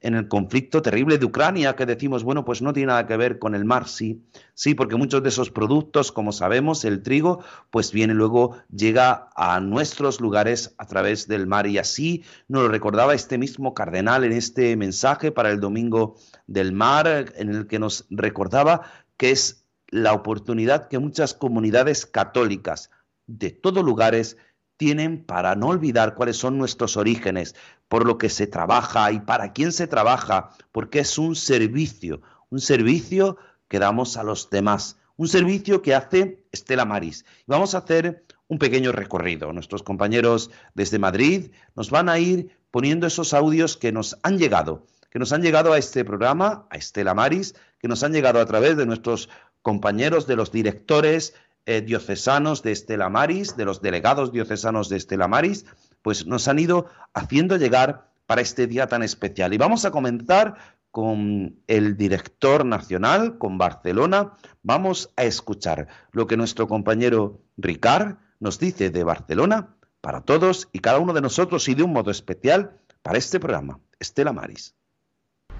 [0.00, 3.38] en el conflicto terrible de Ucrania, que decimos, bueno, pues no tiene nada que ver
[3.38, 7.92] con el mar, sí, sí, porque muchos de esos productos, como sabemos, el trigo, pues
[7.92, 11.66] viene luego, llega a nuestros lugares a través del mar.
[11.66, 16.72] Y así nos lo recordaba este mismo cardenal en este mensaje para el Domingo del
[16.72, 18.82] Mar, en el que nos recordaba
[19.16, 22.90] que es la oportunidad que muchas comunidades católicas
[23.26, 24.36] de todos lugares
[24.80, 27.54] tienen para no olvidar cuáles son nuestros orígenes,
[27.88, 32.60] por lo que se trabaja y para quién se trabaja, porque es un servicio, un
[32.60, 33.36] servicio
[33.68, 37.26] que damos a los demás, un servicio que hace Estela Maris.
[37.46, 39.52] Vamos a hacer un pequeño recorrido.
[39.52, 44.86] Nuestros compañeros desde Madrid nos van a ir poniendo esos audios que nos han llegado,
[45.10, 48.46] que nos han llegado a este programa, a Estela Maris, que nos han llegado a
[48.46, 49.28] través de nuestros
[49.60, 51.34] compañeros, de los directores
[51.66, 55.66] eh, diocesanos de Estela Maris, de los delegados diocesanos de Estela Maris,
[56.02, 59.52] pues nos han ido haciendo llegar para este día tan especial.
[59.52, 60.54] Y vamos a comenzar
[60.90, 64.34] con el director nacional, con Barcelona.
[64.62, 70.80] Vamos a escuchar lo que nuestro compañero Ricard nos dice de Barcelona para todos y
[70.80, 73.80] cada uno de nosotros y de un modo especial para este programa.
[73.98, 74.74] Estela Maris.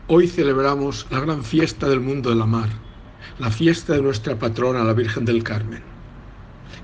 [0.09, 2.69] Hoy celebramos la gran fiesta del mundo de la mar,
[3.39, 5.83] la fiesta de nuestra patrona, la Virgen del Carmen.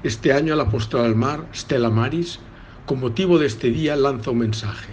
[0.03, 2.39] Este año el apóstol del mar, Stella Maris,
[2.87, 4.93] con motivo de este día lanza un mensaje.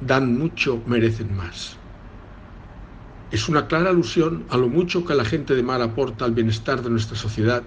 [0.00, 1.76] Dan mucho, merecen más.
[3.30, 6.82] Es una clara alusión a lo mucho que la gente de mar aporta al bienestar
[6.82, 7.62] de nuestra sociedad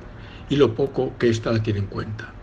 [0.49, 2.33] y lo poco que ésta la tiene en cuenta.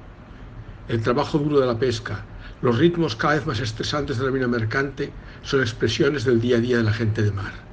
[0.88, 2.24] El trabajo duro de la pesca,
[2.62, 6.60] los ritmos cada vez más estresantes de la vida mercante son expresiones del día a
[6.60, 7.67] día de la gente de mar.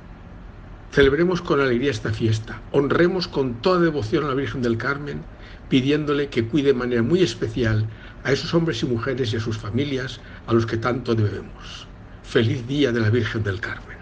[0.96, 5.24] Celebremos con alegría esta fiesta, honremos con toda devoción a la Virgen del Carmen
[5.68, 7.86] pidiéndole que cuide de manera muy especial
[8.24, 11.86] a esos hombres y mujeres y a sus familias a los que tanto debemos.
[12.24, 13.95] Feliz día de la Virgen del Carmen.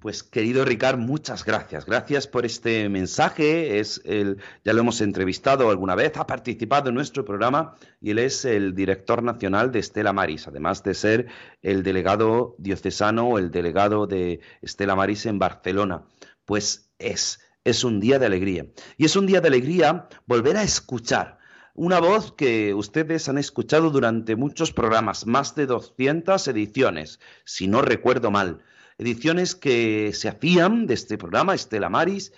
[0.00, 1.84] Pues querido Ricard, muchas gracias.
[1.84, 3.80] Gracias por este mensaje.
[3.80, 8.20] Es el, ya lo hemos entrevistado alguna vez, ha participado en nuestro programa y él
[8.20, 11.26] es el director nacional de Estela Maris, además de ser
[11.62, 16.04] el delegado diocesano o el delegado de Estela Maris en Barcelona.
[16.44, 18.66] Pues es es un día de alegría.
[18.96, 21.38] Y es un día de alegría volver a escuchar
[21.74, 27.82] una voz que ustedes han escuchado durante muchos programas, más de 200 ediciones, si no
[27.82, 28.62] recuerdo mal.
[28.98, 32.32] Ediciones que se hacían de este programa, Estela Maris,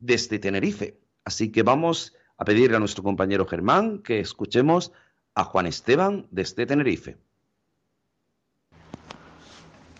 [0.00, 0.96] desde Tenerife.
[1.24, 4.92] Así que vamos a pedirle a nuestro compañero Germán que escuchemos
[5.34, 7.16] a Juan Esteban desde Tenerife.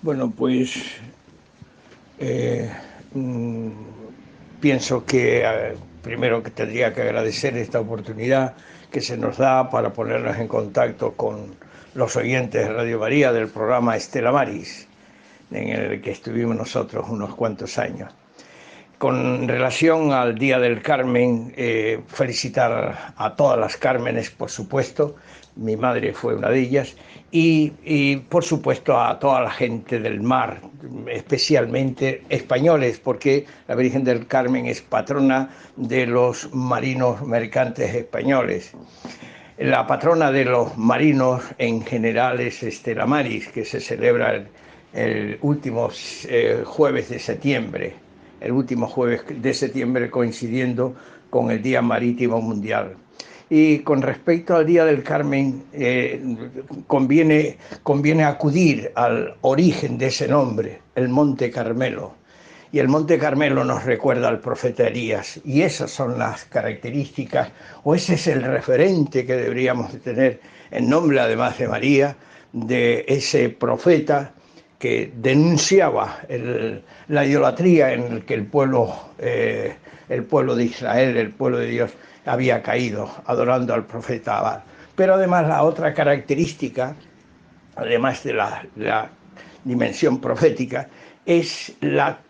[0.03, 0.83] Bueno, pues
[2.19, 2.73] eh,
[3.13, 3.71] mm,
[4.61, 8.55] pienso que primero que tendría que agradecer esta oportunidad
[8.91, 11.57] que se nos da para ponernos en contacto con
[11.95, 14.88] los oyentes de Radio María del programa Estela Maris,
[15.51, 18.13] en el que estuvimos nosotros unos cuantos años.
[18.99, 25.15] Con relación al Día del Carmen, eh, felicitar a todas las Cármenes, por supuesto,
[25.55, 26.97] mi madre fue una de ellas,
[27.31, 30.61] y, por supuesto a toda la gente del mar,
[31.09, 38.73] especialmente españoles, porque la Virgen del Carmen es patrona de los marinos mercantes españoles.
[39.59, 44.45] La patrona de los marinos en general es Estela Maris, que se celebra
[44.93, 45.91] el, último
[46.29, 47.95] eh, jueves de septiembre,
[48.41, 50.95] el último jueves de septiembre coincidiendo
[51.31, 52.97] con el Día Marítimo Mundial.
[53.51, 56.21] Y con respecto al Día del Carmen, eh,
[56.87, 62.15] conviene, conviene acudir al origen de ese nombre, el Monte Carmelo.
[62.71, 65.41] Y el Monte Carmelo nos recuerda al profeta Elías.
[65.45, 67.51] Y esas son las características,
[67.85, 72.17] o ese es el referente que deberíamos tener en nombre, además de María,
[72.53, 74.35] de ese profeta
[74.79, 76.21] que denunciaba
[77.09, 79.75] la idolatría en el que el pueblo, eh,
[80.09, 81.91] el pueblo de Israel, el pueblo de Dios,
[82.25, 84.61] había caído adorando al profeta Abad.
[84.95, 86.95] Pero además la otra característica,
[87.77, 89.11] además de la,
[89.65, 90.89] dimensión profética,
[91.27, 92.21] es, la,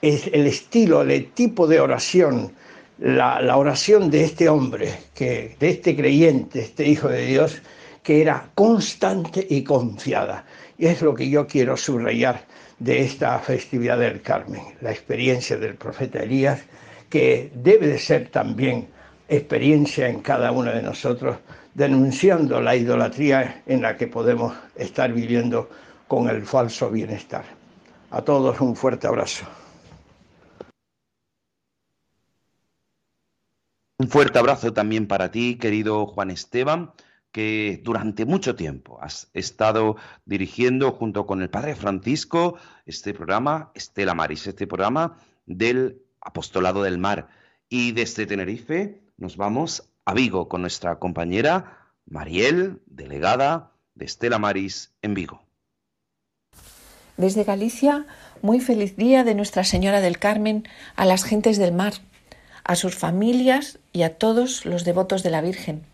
[0.00, 2.52] es, el estilo, el tipo de oración,
[2.98, 7.62] la, la, oración de este hombre, que, de este creyente, este hijo de Dios,
[8.02, 10.44] que era constante y confiada.
[10.78, 12.44] Y es lo que yo quiero subrayar
[12.78, 16.62] de esta festividad del Carmen, la experiencia del profeta Elías,
[17.08, 18.88] que debe de ser también
[19.28, 21.36] experiencia en cada uno de nosotros,
[21.74, 25.70] denunciando la idolatría en la que podemos estar viviendo
[26.08, 27.44] con el falso bienestar.
[28.10, 29.46] A todos un fuerte abrazo.
[33.98, 36.92] Un fuerte abrazo también para ti, querido Juan Esteban,
[37.32, 44.14] que durante mucho tiempo has estado dirigiendo junto con el Padre Francisco este programa, Estela
[44.14, 47.28] Maris, este programa del Apostolado del Mar.
[47.68, 54.92] Y desde Tenerife nos vamos a Vigo con nuestra compañera Mariel, delegada de Estela Maris
[55.00, 55.42] en Vigo.
[57.16, 58.06] Desde Galicia,
[58.42, 61.94] muy feliz día de Nuestra Señora del Carmen a las gentes del mar,
[62.64, 65.91] a sus familias y a todos los devotos de la Virgen.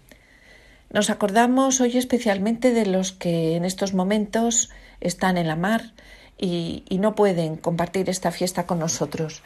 [0.90, 4.70] Nos acordamos hoy especialmente de los que en estos momentos
[5.00, 5.92] están en la mar
[6.38, 9.42] y, no pueden compartir esta fiesta con nosotros.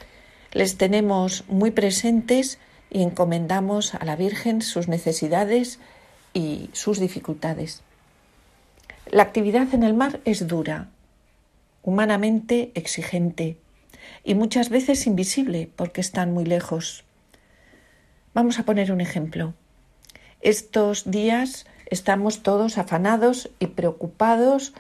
[0.53, 2.59] Les tenemos muy presentes
[2.91, 5.81] y encomendamos a la Virgen sus necesidades
[6.33, 7.83] y sus dificultades.
[9.11, 10.91] La actividad en el mar es dura,
[11.83, 13.57] humanamente exigente
[14.23, 17.05] y muchas veces invisible porque están muy lejos.
[18.33, 19.55] Vamos a poner un ejemplo.
[20.43, 24.75] Estos días estamos todos afanados y preocupados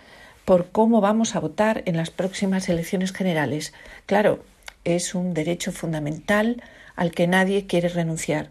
[0.44, 3.72] por cómo vamos a votar en las próximas elecciones generales.
[4.06, 4.42] Claro,
[4.82, 6.60] es un derecho fundamental
[6.96, 8.50] al que nadie quiere renunciar.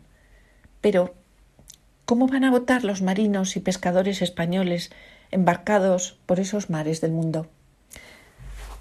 [0.79, 1.13] Pero,
[2.05, 4.89] ¿cómo van a votar los marinos y pescadores españoles
[5.31, 7.49] embarcados por esos mares del mundo?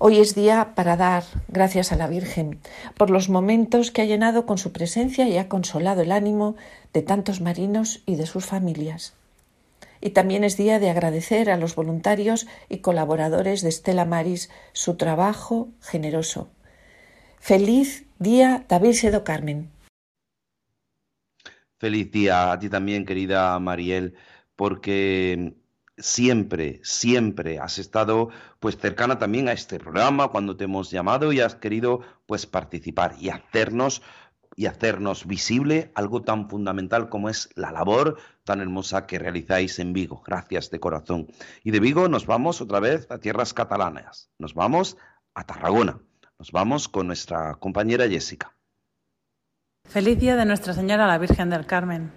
[0.03, 2.59] Hoy es día para dar gracias a la Virgen
[2.97, 6.57] por los momentos que ha llenado con su presencia y ha consolado el ánimo
[6.95, 9.13] de tantos marinos y de sus familias.
[10.01, 14.97] Y también es día de agradecer a los voluntarios y colaboradores de Estela Maris su
[14.97, 16.49] trabajo generoso.
[17.39, 19.71] Feliz día David Sedo Carmen.
[21.77, 24.15] Feliz día a ti también, querida Mariel,
[24.57, 25.53] porque
[26.01, 31.41] siempre, siempre has estado pues cercana también a este programa cuando te hemos llamado y
[31.41, 34.03] has querido pues participar y hacernos
[34.57, 39.93] y hacernos visible algo tan fundamental como es la labor tan hermosa que realizáis en
[39.93, 40.23] Vigo.
[40.27, 41.29] Gracias de corazón.
[41.63, 44.31] Y de Vigo nos vamos otra vez a tierras catalanas.
[44.39, 44.97] Nos vamos
[45.35, 46.01] a Tarragona.
[46.39, 48.53] Nos vamos con nuestra compañera Jessica.
[49.89, 52.13] Feliz día de Nuestra Señora la Virgen del Carmen.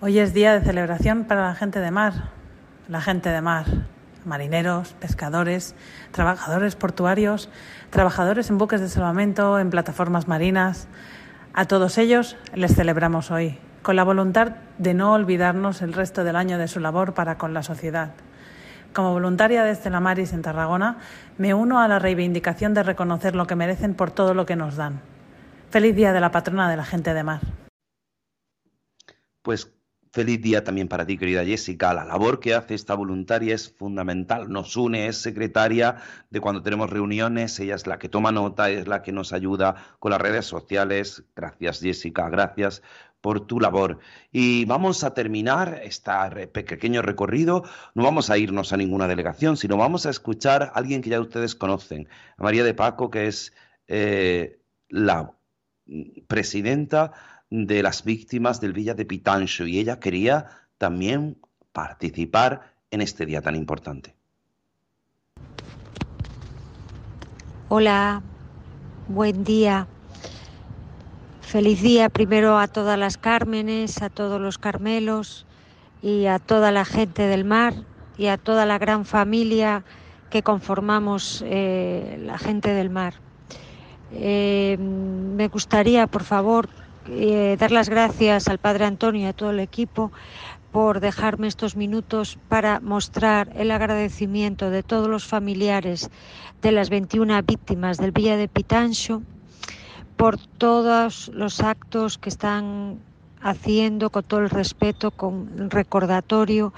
[0.00, 2.32] Hoy es día de celebración para la gente de mar,
[2.90, 3.66] la gente de mar,
[4.24, 5.76] marineros, pescadores,
[6.10, 7.48] trabajadores portuarios,
[7.90, 10.88] trabajadores en buques de salvamento, en plataformas marinas.
[11.54, 16.34] A todos ellos les celebramos hoy, con la voluntad de no olvidarnos el resto del
[16.34, 18.10] año de su labor para con la sociedad.
[18.92, 20.98] Como voluntaria de Estela Maris en Tarragona,
[21.38, 24.74] me uno a la reivindicación de reconocer lo que merecen por todo lo que nos
[24.74, 25.00] dan.
[25.70, 27.40] Feliz día de la patrona de la gente de mar.
[29.42, 29.72] Pues
[30.12, 31.94] Feliz día también para ti, querida Jessica.
[31.94, 34.50] La labor que hace esta voluntaria es fundamental.
[34.50, 35.96] Nos une, es secretaria
[36.30, 37.60] de cuando tenemos reuniones.
[37.60, 41.22] Ella es la que toma nota, es la que nos ayuda con las redes sociales.
[41.36, 42.28] Gracias, Jessica.
[42.28, 42.82] Gracias
[43.20, 44.00] por tu labor.
[44.32, 46.12] Y vamos a terminar este
[46.48, 47.62] pequeño recorrido.
[47.94, 51.20] No vamos a irnos a ninguna delegación, sino vamos a escuchar a alguien que ya
[51.20, 53.52] ustedes conocen, María de Paco, que es
[53.86, 54.58] eh,
[54.88, 55.34] la
[56.26, 57.12] presidenta
[57.50, 60.46] de las víctimas del Villa de Pitancho y ella quería
[60.78, 61.36] también
[61.72, 64.14] participar en este día tan importante.
[67.68, 68.22] Hola,
[69.08, 69.86] buen día.
[71.40, 75.46] Feliz día primero a todas las Cármenes, a todos los Carmelos
[76.02, 77.74] y a toda la gente del mar
[78.16, 79.84] y a toda la gran familia
[80.30, 83.14] que conformamos eh, la gente del mar.
[84.12, 86.68] Eh, me gustaría, por favor,
[87.10, 90.12] eh, dar las gracias al Padre Antonio y a todo el equipo
[90.70, 96.10] por dejarme estos minutos para mostrar el agradecimiento de todos los familiares
[96.62, 99.22] de las 21 víctimas del Villa de Pitancho
[100.16, 103.00] por todos los actos que están
[103.40, 106.72] haciendo con todo el respeto, con recordatorio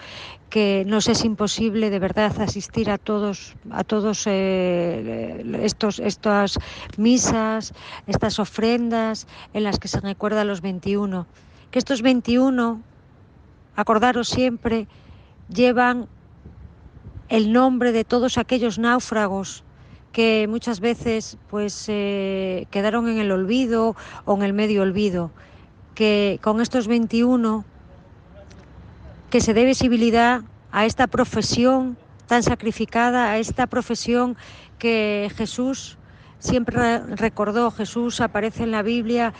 [0.52, 6.58] que nos es imposible de verdad asistir a todos a todos eh, estos estas
[6.98, 7.72] misas,
[8.06, 11.26] estas ofrendas en las que se recuerda a los 21,
[11.70, 12.82] que estos 21
[13.76, 14.88] acordaros siempre
[15.48, 16.06] llevan
[17.30, 19.64] el nombre de todos aquellos náufragos
[20.12, 23.96] que muchas veces pues eh, quedaron en el olvido
[24.26, 25.30] o en el medio olvido.
[25.94, 27.64] Que con estos 21
[29.32, 34.36] que se dé visibilidad a esta profesión tan sacrificada, a esta profesión
[34.78, 35.96] que Jesús
[36.38, 37.70] siempre recordó.
[37.70, 39.32] Jesús aparece en la Biblia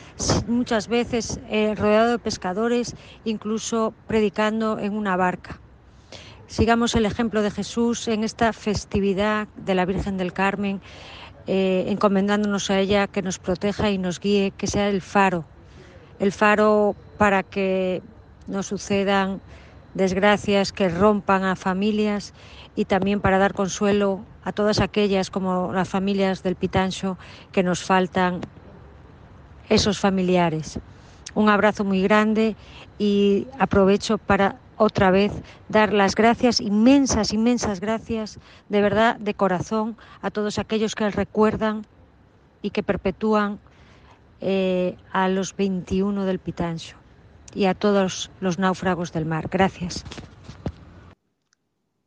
[0.49, 5.61] muchas veces eh, rodeado de pescadores, incluso predicando en una barca.
[6.47, 10.81] Sigamos el ejemplo de Jesús en esta festividad de la Virgen del Carmen,
[11.47, 15.45] eh, encomendándonos a ella que nos proteja y nos guíe, que sea el faro
[16.19, 18.01] el faro para que
[18.47, 19.41] no sucedan
[19.95, 22.33] desgracias que rompan a familias
[22.75, 27.19] y también para dar consuelo a todas aquellas como las familias del Pitancho
[27.53, 28.41] que nos faltan
[29.69, 30.81] esos familiares.
[31.35, 32.57] Un abrazo muy grande
[32.99, 35.33] y aprovecho para otra vez
[35.69, 38.39] dar las gracias, inmensas, inmensas gracias,
[38.69, 41.87] de verdad, de corazón, a todos aquellos que recuerdan
[42.63, 43.61] y que perpetúan
[44.41, 47.02] eh, a los 21 del Pitancho
[47.55, 49.49] y a todos los náufragos del mar.
[49.51, 50.05] Gracias.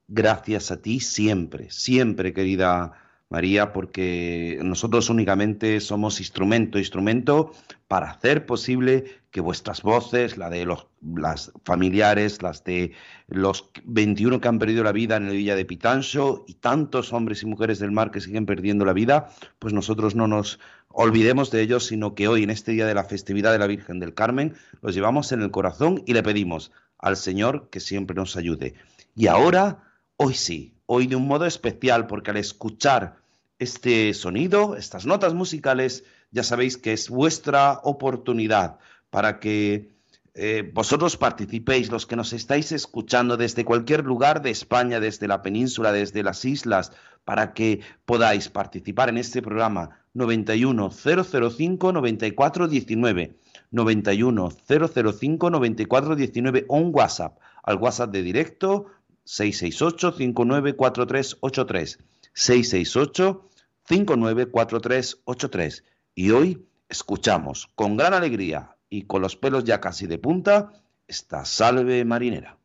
[0.08, 2.94] Gracias a ti siempre, siempre, querida
[3.30, 7.52] María, porque nosotros únicamente somos instrumento, instrumento
[7.88, 12.94] para hacer posible que vuestras voces, la de los las familiares, las de
[13.28, 17.44] los 21 que han perdido la vida en el Villa de Pitancho y tantos hombres
[17.44, 19.30] y mujeres del mar que siguen perdiendo la vida,
[19.60, 20.60] pues nosotros no nos
[20.96, 24.00] olvidemos de ellos, sino que hoy, en este día de la festividad de la Virgen
[24.00, 28.38] del Carmen, los llevamos en el corazón y le pedimos al Señor que siempre nos
[28.38, 28.74] ayude.
[29.14, 29.84] Y ahora,
[30.16, 33.18] hoy sí, hoy de un modo especial, porque al escuchar
[33.60, 38.80] este sonido, estas notas musicales, ya sabéis que es vuestra oportunidad
[39.10, 39.90] para que
[40.34, 45.42] eh, vosotros participéis, los que nos estáis escuchando desde cualquier lugar de España, desde la
[45.42, 46.92] península, desde las islas,
[47.26, 50.00] para que podáis participar en este programa.
[50.14, 53.36] 91 005 94 19
[53.72, 58.86] 91 005 94 19 o un WhatsApp al WhatsApp de directo
[59.26, 62.00] 668 594383
[62.34, 63.50] 668
[63.84, 65.84] 594383
[66.16, 70.72] y hoy escuchamos con gran alegría y con los pelos ya casi de punta
[71.08, 72.58] esta salve marinera.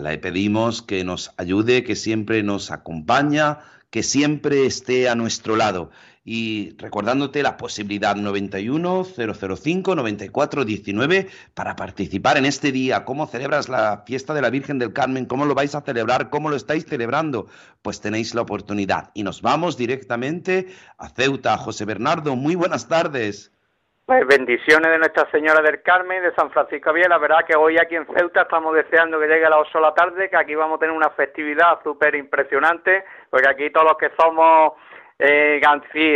[0.00, 3.58] Le pedimos que nos ayude, que siempre nos acompaña,
[3.90, 5.90] que siempre esté a nuestro lado
[6.24, 13.04] y recordándote la posibilidad 91 005 94 19 para participar en este día.
[13.04, 15.26] ¿Cómo celebras la fiesta de la Virgen del Carmen?
[15.26, 16.30] ¿Cómo lo vais a celebrar?
[16.30, 17.46] ¿Cómo lo estáis celebrando?
[17.82, 19.10] Pues tenéis la oportunidad.
[19.14, 21.56] Y nos vamos directamente a Ceuta.
[21.56, 23.52] José Bernardo, muy buenas tardes.
[24.10, 27.08] Pues bendiciones de Nuestra Señora del Carmen de San Francisco Javier.
[27.08, 29.82] La verdad que hoy aquí en Ceuta estamos deseando que llegue a las 8 de
[29.82, 33.96] la tarde, que aquí vamos a tener una festividad súper impresionante, porque aquí todos los
[33.96, 34.72] que somos
[35.16, 35.60] eh,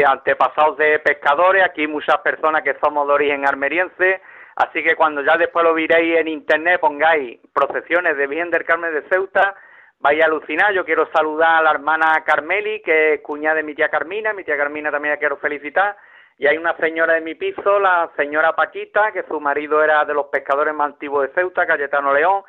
[0.05, 4.23] antepasados de pescadores, aquí muchas personas que somos de origen armeriense,
[4.57, 8.93] así que cuando ya después lo viréis en internet, pongáis procesiones de Virgen del Carmen
[8.93, 9.55] de Ceuta,
[10.01, 10.73] vais a alucinar.
[10.73, 14.43] Yo quiero saludar a la hermana Carmeli, que es cuñada de mi tía Carmina, mi
[14.43, 15.97] tía Carmina también la quiero felicitar.
[16.37, 20.15] Y hay una señora de mi piso, la señora Paquita, que su marido era de
[20.15, 22.43] los pescadores más antiguos de Ceuta, Cayetano León.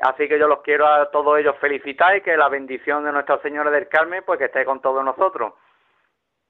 [0.00, 3.40] Así que yo los quiero a todos ellos felicitar y que la bendición de Nuestra
[3.42, 5.54] Señora del Carmen, pues que esté con todos nosotros.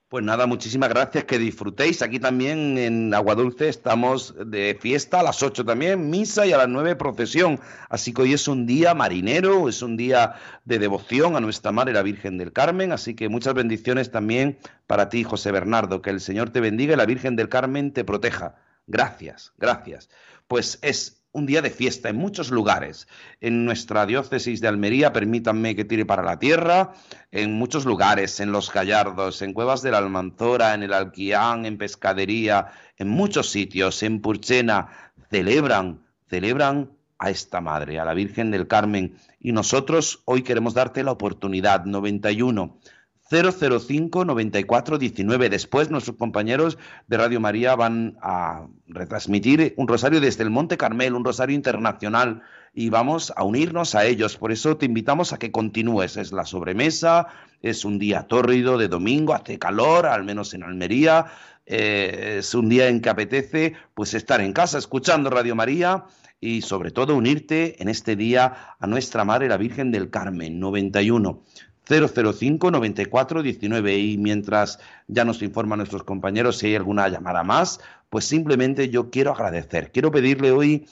[0.09, 2.01] Pues nada, muchísimas gracias, que disfrutéis.
[2.01, 6.69] Aquí también en Aguadulce estamos de fiesta a las 8 también, misa y a las
[6.69, 7.61] 9 procesión.
[7.91, 11.93] Así que hoy es un día marinero, es un día de devoción a nuestra Madre
[11.93, 12.91] la Virgen del Carmen.
[12.91, 14.57] Así que muchas bendiciones también
[14.87, 16.01] para ti, José Bernardo.
[16.01, 18.55] Que el Señor te bendiga y la Virgen del Carmen te proteja.
[18.87, 20.09] Gracias, gracias.
[20.47, 23.07] Pues es un día de fiesta en muchos lugares.
[23.41, 26.93] En nuestra diócesis de Almería, permítanme que tire para la tierra,
[27.31, 31.79] en muchos lugares, en Los Gallardos, en Cuevas de la Almanzora, en el Alquián, en
[31.79, 34.89] Pescadería, en muchos sitios, en Purchena,
[35.31, 39.17] celebran, celebran a esta madre, a la Virgen del Carmen.
[39.41, 42.79] Y nosotros hoy queremos darte la oportunidad, 91
[43.31, 45.51] 005 94 19.
[45.51, 51.15] Después nuestros compañeros de Radio María van a retransmitir un rosario desde el Monte Carmel,
[51.15, 52.43] un rosario internacional,
[52.75, 54.37] y vamos a unirnos a ellos.
[54.37, 56.17] Por eso te invitamos a que continúes.
[56.17, 57.27] Es la sobremesa,
[57.61, 61.27] es un día tórrido de domingo, hace calor, al menos en Almería.
[61.67, 66.05] Eh, es un día en que apetece pues estar en casa escuchando Radio María
[66.41, 71.43] y sobre todo unirte en este día a nuestra Madre la Virgen del Carmen 91
[71.89, 77.81] 005 94 19 y mientras ya nos informan nuestros compañeros si hay alguna llamada más,
[78.11, 80.87] pues simplemente yo quiero agradecer, quiero pedirle hoy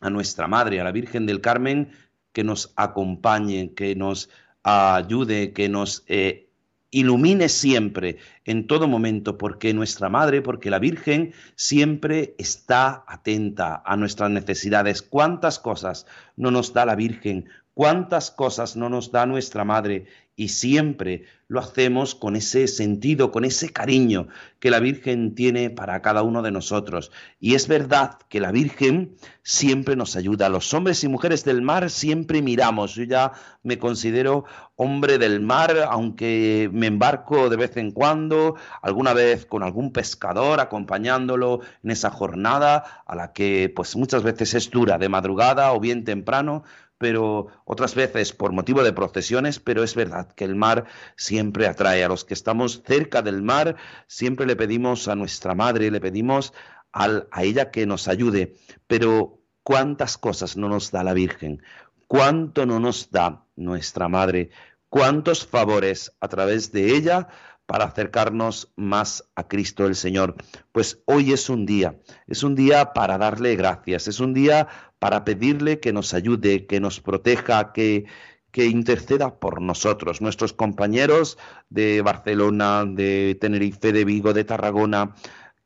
[0.00, 1.90] a nuestra Madre, a la Virgen del Carmen,
[2.32, 4.28] que nos acompañe, que nos
[4.62, 6.48] ayude, que nos eh,
[6.90, 13.96] ilumine siempre, en todo momento, porque nuestra Madre, porque la Virgen siempre está atenta a
[13.96, 15.02] nuestras necesidades.
[15.02, 16.06] ¿Cuántas cosas
[16.36, 17.48] no nos da la Virgen?
[17.74, 20.06] Cuántas cosas no nos da nuestra madre
[20.36, 26.00] y siempre lo hacemos con ese sentido, con ese cariño que la Virgen tiene para
[26.02, 27.12] cada uno de nosotros.
[27.38, 30.48] Y es verdad que la Virgen siempre nos ayuda.
[30.48, 32.94] Los hombres y mujeres del mar siempre miramos.
[32.94, 34.44] Yo ya me considero
[34.74, 40.58] hombre del mar, aunque me embarco de vez en cuando, alguna vez con algún pescador
[40.60, 45.78] acompañándolo en esa jornada a la que pues muchas veces es dura, de madrugada o
[45.78, 46.64] bien temprano,
[47.04, 50.86] pero otras veces por motivo de procesiones, pero es verdad que el mar
[51.18, 52.02] siempre atrae.
[52.02, 53.76] A los que estamos cerca del mar,
[54.06, 56.54] siempre le pedimos a nuestra madre, le pedimos
[56.92, 58.56] a ella que nos ayude.
[58.86, 61.60] Pero cuántas cosas no nos da la Virgen,
[62.06, 64.48] cuánto no nos da nuestra madre,
[64.88, 67.28] cuántos favores a través de ella
[67.66, 70.36] para acercarnos más a Cristo el Señor.
[70.72, 74.68] Pues hoy es un día, es un día para darle gracias, es un día
[75.04, 78.06] para pedirle que nos ayude, que nos proteja, que,
[78.50, 81.36] que interceda por nosotros, nuestros compañeros
[81.68, 85.14] de Barcelona, de Tenerife, de Vigo, de Tarragona,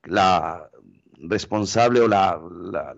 [0.03, 0.69] la
[1.21, 2.37] responsable o la,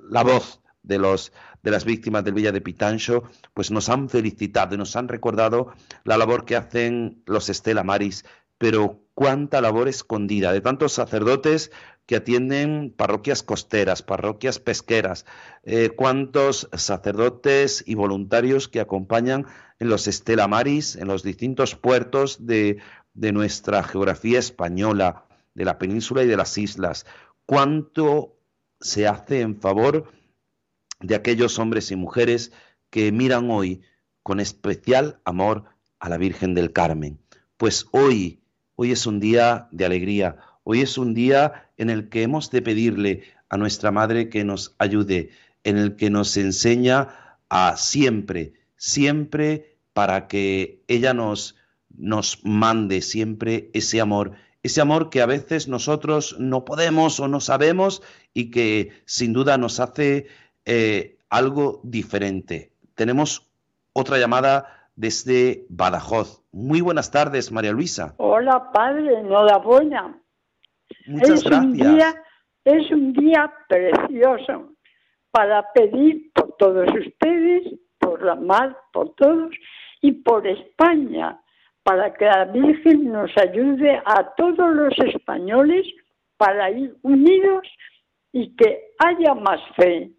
[0.09, 1.31] la, voz de los
[1.63, 5.75] de las víctimas del Villa de Pitancho, pues nos han felicitado y nos han recordado
[6.05, 8.25] la labor que hacen los Estela Maris
[8.61, 11.73] pero cuánta labor escondida de tantos sacerdotes
[12.05, 15.25] que atienden parroquias costeras, parroquias pesqueras,
[15.63, 19.47] eh, cuántos sacerdotes y voluntarios que acompañan
[19.79, 22.83] en los Estela Maris, en los distintos puertos de,
[23.15, 27.07] de nuestra geografía española, de la península y de las islas,
[27.47, 28.37] cuánto
[28.79, 30.13] se hace en favor
[31.01, 32.53] de aquellos hombres y mujeres
[32.91, 33.81] que miran hoy
[34.23, 35.65] con especial amor
[35.99, 37.19] a la Virgen del Carmen.
[37.57, 38.41] Pues hoy
[38.83, 42.63] Hoy es un día de alegría, hoy es un día en el que hemos de
[42.63, 45.29] pedirle a nuestra Madre que nos ayude,
[45.65, 47.09] en el que nos enseña
[47.51, 51.57] a siempre, siempre para que ella nos,
[51.95, 57.41] nos mande siempre ese amor, ese amor que a veces nosotros no podemos o no
[57.41, 58.01] sabemos
[58.33, 60.29] y que sin duda nos hace
[60.65, 62.73] eh, algo diferente.
[62.95, 63.47] tenemos
[63.93, 66.45] otra llamada desde Badajoz.
[66.53, 68.15] Muy buenas tardes, María Luisa.
[68.19, 70.21] Hola, padre, enhorabuena.
[71.07, 71.95] Muchas es Un gracias.
[71.95, 72.15] día,
[72.65, 74.75] es un día precioso
[75.31, 77.63] para pedir por todos ustedes,
[77.99, 79.55] por la mar, por todos
[80.03, 81.41] y por España,
[81.83, 85.87] para que la Virgen nos ayude a todos los españoles
[86.37, 87.67] para ir unidos
[88.33, 90.11] y que haya más fe,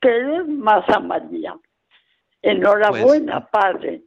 [0.00, 1.54] querer más a María.
[2.42, 4.02] Enhorabuena, Padre,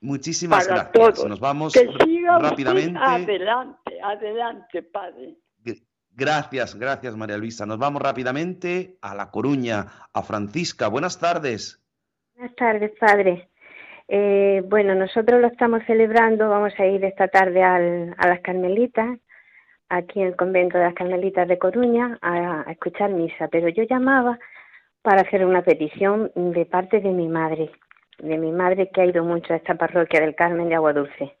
[0.00, 1.14] Muchísimas para gracias.
[1.14, 1.28] todos.
[1.28, 2.98] Nos vamos que siga usted rápidamente.
[2.98, 5.36] adelante, adelante, Padre.
[6.12, 7.66] Gracias, gracias María Luisa.
[7.66, 10.88] Nos vamos rápidamente a La Coruña, a Francisca.
[10.88, 11.80] Buenas tardes.
[12.34, 13.48] Buenas tardes, padre.
[14.08, 19.18] Eh, bueno, nosotros lo estamos celebrando, vamos a ir esta tarde al- a las Carmelitas,
[19.88, 23.84] aquí en el convento de las Carmelitas de Coruña, a, a escuchar misa, pero yo
[23.84, 24.38] llamaba
[25.02, 27.70] para hacer una petición de parte de mi madre,
[28.18, 31.36] de mi madre que ha ido mucho a esta parroquia del Carmen de Agua Dulce.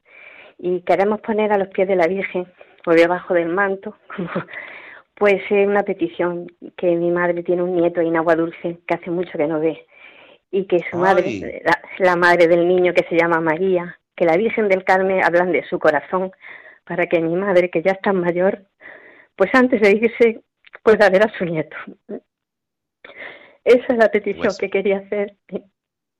[0.58, 2.46] Y queremos poner a los pies de la Virgen,
[2.84, 3.96] por debajo del manto,
[5.14, 6.46] pues una petición
[6.76, 9.86] que mi madre tiene un nieto en Agua Dulce que hace mucho que no ve
[10.50, 14.36] y que su madre, la, la madre del niño que se llama María, que la
[14.36, 16.32] Virgen del Carmen hablan de su corazón
[16.84, 18.64] para que mi madre, que ya está mayor,
[19.36, 20.40] pues antes de irse
[20.82, 21.76] pueda ver a su nieto.
[23.64, 25.36] Esa es la petición Pues- que quería hacer.
[25.46, 25.62] Pues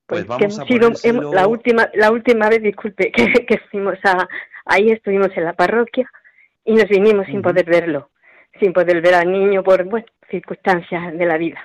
[0.07, 3.57] Pues vamos a hemos ido- ponérselo- hemos- la última la última vez, disculpe, que, que
[3.71, 4.27] fuimos a
[4.65, 6.09] ahí estuvimos en la parroquia
[6.65, 8.11] y nos vinimos sin poder verlo,
[8.59, 11.59] sin poder ver al niño por bueno, circunstancias de la vida.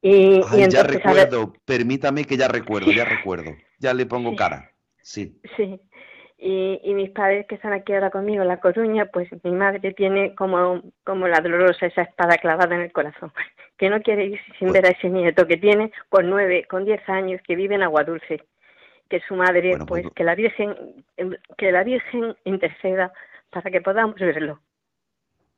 [0.00, 0.40] Y,
[0.70, 1.54] ya ver- recuerdo.
[1.64, 3.50] Permítame que ya recuerdo, ya recuerdo.
[3.78, 4.70] Ya le pongo cara.
[5.02, 5.38] Sí.
[5.56, 5.78] Sí.
[6.46, 9.94] Y, y mis padres que están aquí ahora conmigo en La Coruña, pues mi madre
[9.94, 13.32] tiene como, como la dolorosa esa espada clavada en el corazón,
[13.78, 17.00] que no quiere ir sin ver a ese nieto que tiene con nueve, con diez
[17.08, 18.44] años, que vive en Aguadulce,
[19.08, 20.74] que su madre, pues que la Virgen,
[21.56, 23.10] que la Virgen interceda
[23.48, 24.60] para que podamos verlo.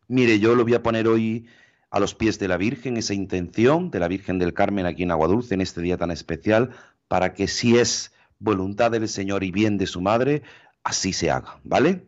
[0.07, 1.49] Mire, yo lo voy a poner hoy
[1.91, 5.11] a los pies de la Virgen, esa intención de la Virgen del Carmen aquí en
[5.11, 6.71] Aguadulce, en este día tan especial,
[7.09, 10.43] para que si es voluntad del Señor y bien de su madre,
[10.87, 12.07] así se haga, ¿vale?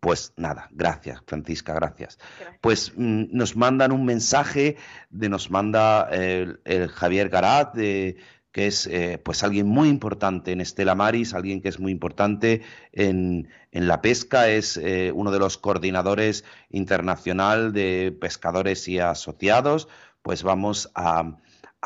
[0.00, 2.18] Pues nada, gracias, Francisca, gracias.
[2.60, 4.76] Pues mm, nos mandan un mensaje,
[5.10, 8.16] de, nos manda el, el Javier Garat, de,
[8.50, 12.62] que es eh, pues alguien muy importante en Estela Maris, alguien que es muy importante
[12.92, 19.86] en, en la pesca, es eh, uno de los coordinadores internacional de pescadores y asociados.
[20.22, 21.36] Pues vamos a,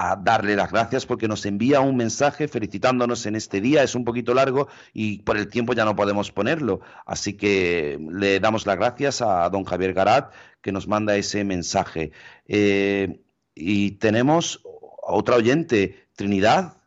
[0.02, 3.82] a darle las gracias porque nos envía un mensaje felicitándonos en este día.
[3.82, 6.80] Es un poquito largo y por el tiempo ya no podemos ponerlo.
[7.04, 10.32] Así que le damos las gracias a don Javier Garat
[10.62, 12.12] que nos manda ese mensaje.
[12.46, 13.20] Eh,
[13.54, 14.62] y tenemos
[15.02, 16.78] otra oyente, Trinidad,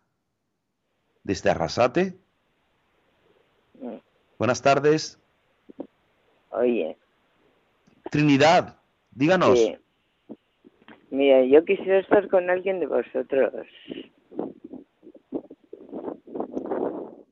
[1.22, 2.18] desde Arrasate.
[4.40, 5.20] Buenas tardes.
[6.50, 6.98] Oye,
[8.10, 8.80] Trinidad,
[9.12, 9.60] díganos.
[9.60, 9.83] eh,
[11.14, 13.68] mira, yo quisiera estar con alguien de vosotros.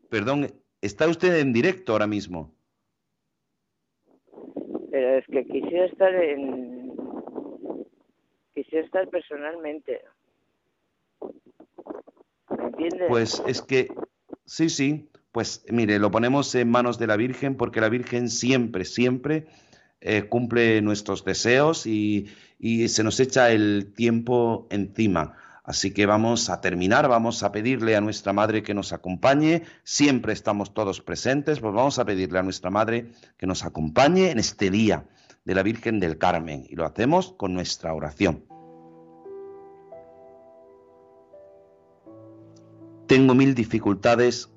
[0.10, 0.48] Perdón,
[0.82, 2.54] está usted en directo ahora mismo.
[4.92, 6.94] Pero es que quisiera estar en...
[8.54, 10.02] Quisiera estar personalmente.
[12.58, 13.08] ¿Me entiendes?
[13.08, 13.88] Pues es que,
[14.46, 18.86] sí, sí, pues mire, lo ponemos en manos de la Virgen porque la Virgen siempre,
[18.86, 19.48] siempre
[20.02, 22.28] eh, cumple nuestros deseos y,
[22.60, 25.38] y se nos echa el tiempo encima.
[25.64, 30.34] Así que vamos a terminar, vamos a pedirle a nuestra Madre que nos acompañe, siempre
[30.34, 34.72] estamos todos presentes, pues vamos a pedirle a nuestra Madre que nos acompañe en este
[34.72, 35.06] día
[35.46, 38.44] de la Virgen del Carmen y lo hacemos con nuestra oración.
[43.08, 44.50] Tengo mil dificultades,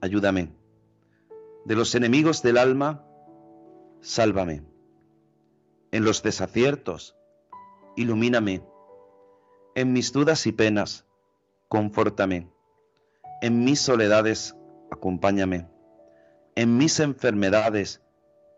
[0.00, 0.52] ayúdame.
[1.64, 3.04] De los enemigos del alma,
[4.02, 4.73] sálvame.
[5.94, 7.16] En los desaciertos,
[7.94, 8.66] ilumíname.
[9.76, 11.06] En mis dudas y penas,
[11.68, 12.50] confórtame.
[13.40, 14.56] En mis soledades,
[14.90, 15.68] acompáñame.
[16.56, 18.02] En mis enfermedades,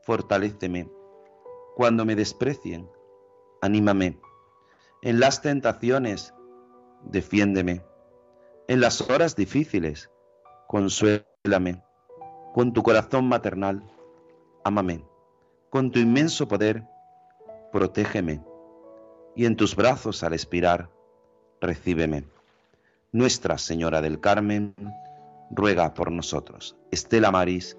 [0.00, 0.90] fortaléceme.
[1.74, 2.88] Cuando me desprecien,
[3.60, 4.18] anímame.
[5.02, 6.32] En las tentaciones,
[7.02, 7.84] defiéndeme.
[8.66, 10.10] En las horas difíciles,
[10.68, 11.82] consuélame.
[12.54, 13.82] Con tu corazón maternal,
[14.64, 15.04] ámame.
[15.68, 16.95] Con tu inmenso poder,
[17.72, 18.42] protégeme.
[19.34, 20.90] Y en tus brazos al expirar,
[21.60, 22.24] recíbeme.
[23.12, 24.74] Nuestra Señora del Carmen,
[25.50, 26.76] ruega por nosotros.
[26.90, 27.76] Estela Maris,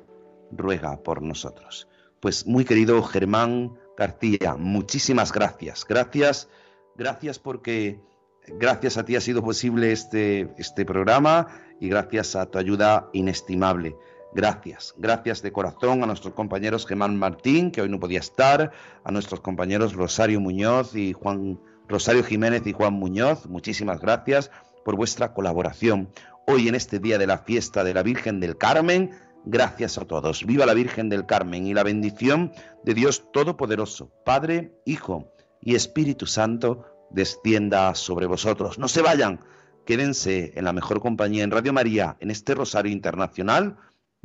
[0.51, 1.87] ruega por nosotros.
[2.19, 5.85] Pues muy querido Germán García, muchísimas gracias.
[5.87, 6.49] Gracias,
[6.95, 7.99] gracias porque
[8.47, 11.47] gracias a ti ha sido posible este, este programa
[11.79, 13.95] y gracias a tu ayuda inestimable.
[14.33, 18.71] Gracias, gracias de corazón a nuestros compañeros Germán Martín, que hoy no podía estar,
[19.03, 24.51] a nuestros compañeros Rosario Muñoz y Juan Rosario Jiménez y Juan Muñoz, muchísimas gracias
[24.83, 26.09] por vuestra colaboración.
[26.45, 29.11] Hoy en este día de la fiesta de la Virgen del Carmen,
[29.45, 30.45] gracias a todos.
[30.45, 32.51] Viva la Virgen del Carmen y la bendición
[32.83, 38.77] de Dios Todopoderoso, Padre, Hijo y Espíritu Santo, descienda sobre vosotros.
[38.77, 39.39] No se vayan,
[39.85, 43.77] quédense en la mejor compañía en Radio María, en este Rosario Internacional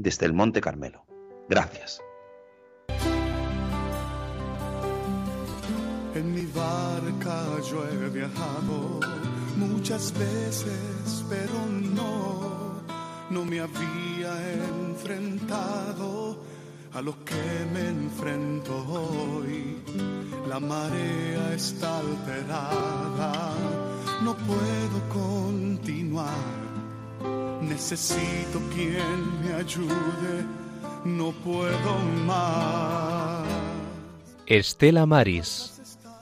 [0.02, 1.06] desde el Monte Carmelo.
[1.48, 2.00] Gracias.
[6.14, 9.00] En mi barca yo he viajado
[9.56, 11.54] muchas veces, pero
[11.94, 12.82] no,
[13.30, 16.42] no me había enfrentado
[16.92, 19.82] a lo que me enfrento hoy.
[20.48, 23.54] La marea está alterada,
[24.22, 26.61] no puedo continuar.
[27.60, 30.44] Necesito quien me ayude,
[31.04, 33.46] no puedo más.
[34.46, 35.80] Estela Maris,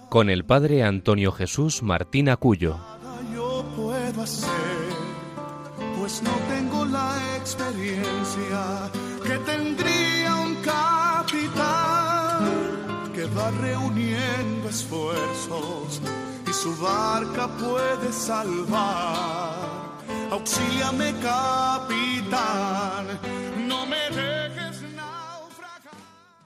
[0.09, 2.79] con el padre Antonio Jesús Martín Acuyo.
[3.35, 4.49] Yo puedo hacer,
[5.99, 8.91] pues no tengo la experiencia
[9.25, 12.45] que tendría un capitán
[13.15, 16.01] que va reuniendo esfuerzos
[16.49, 19.80] y su barca puede salvar.
[20.31, 23.05] Auxíliame, capitán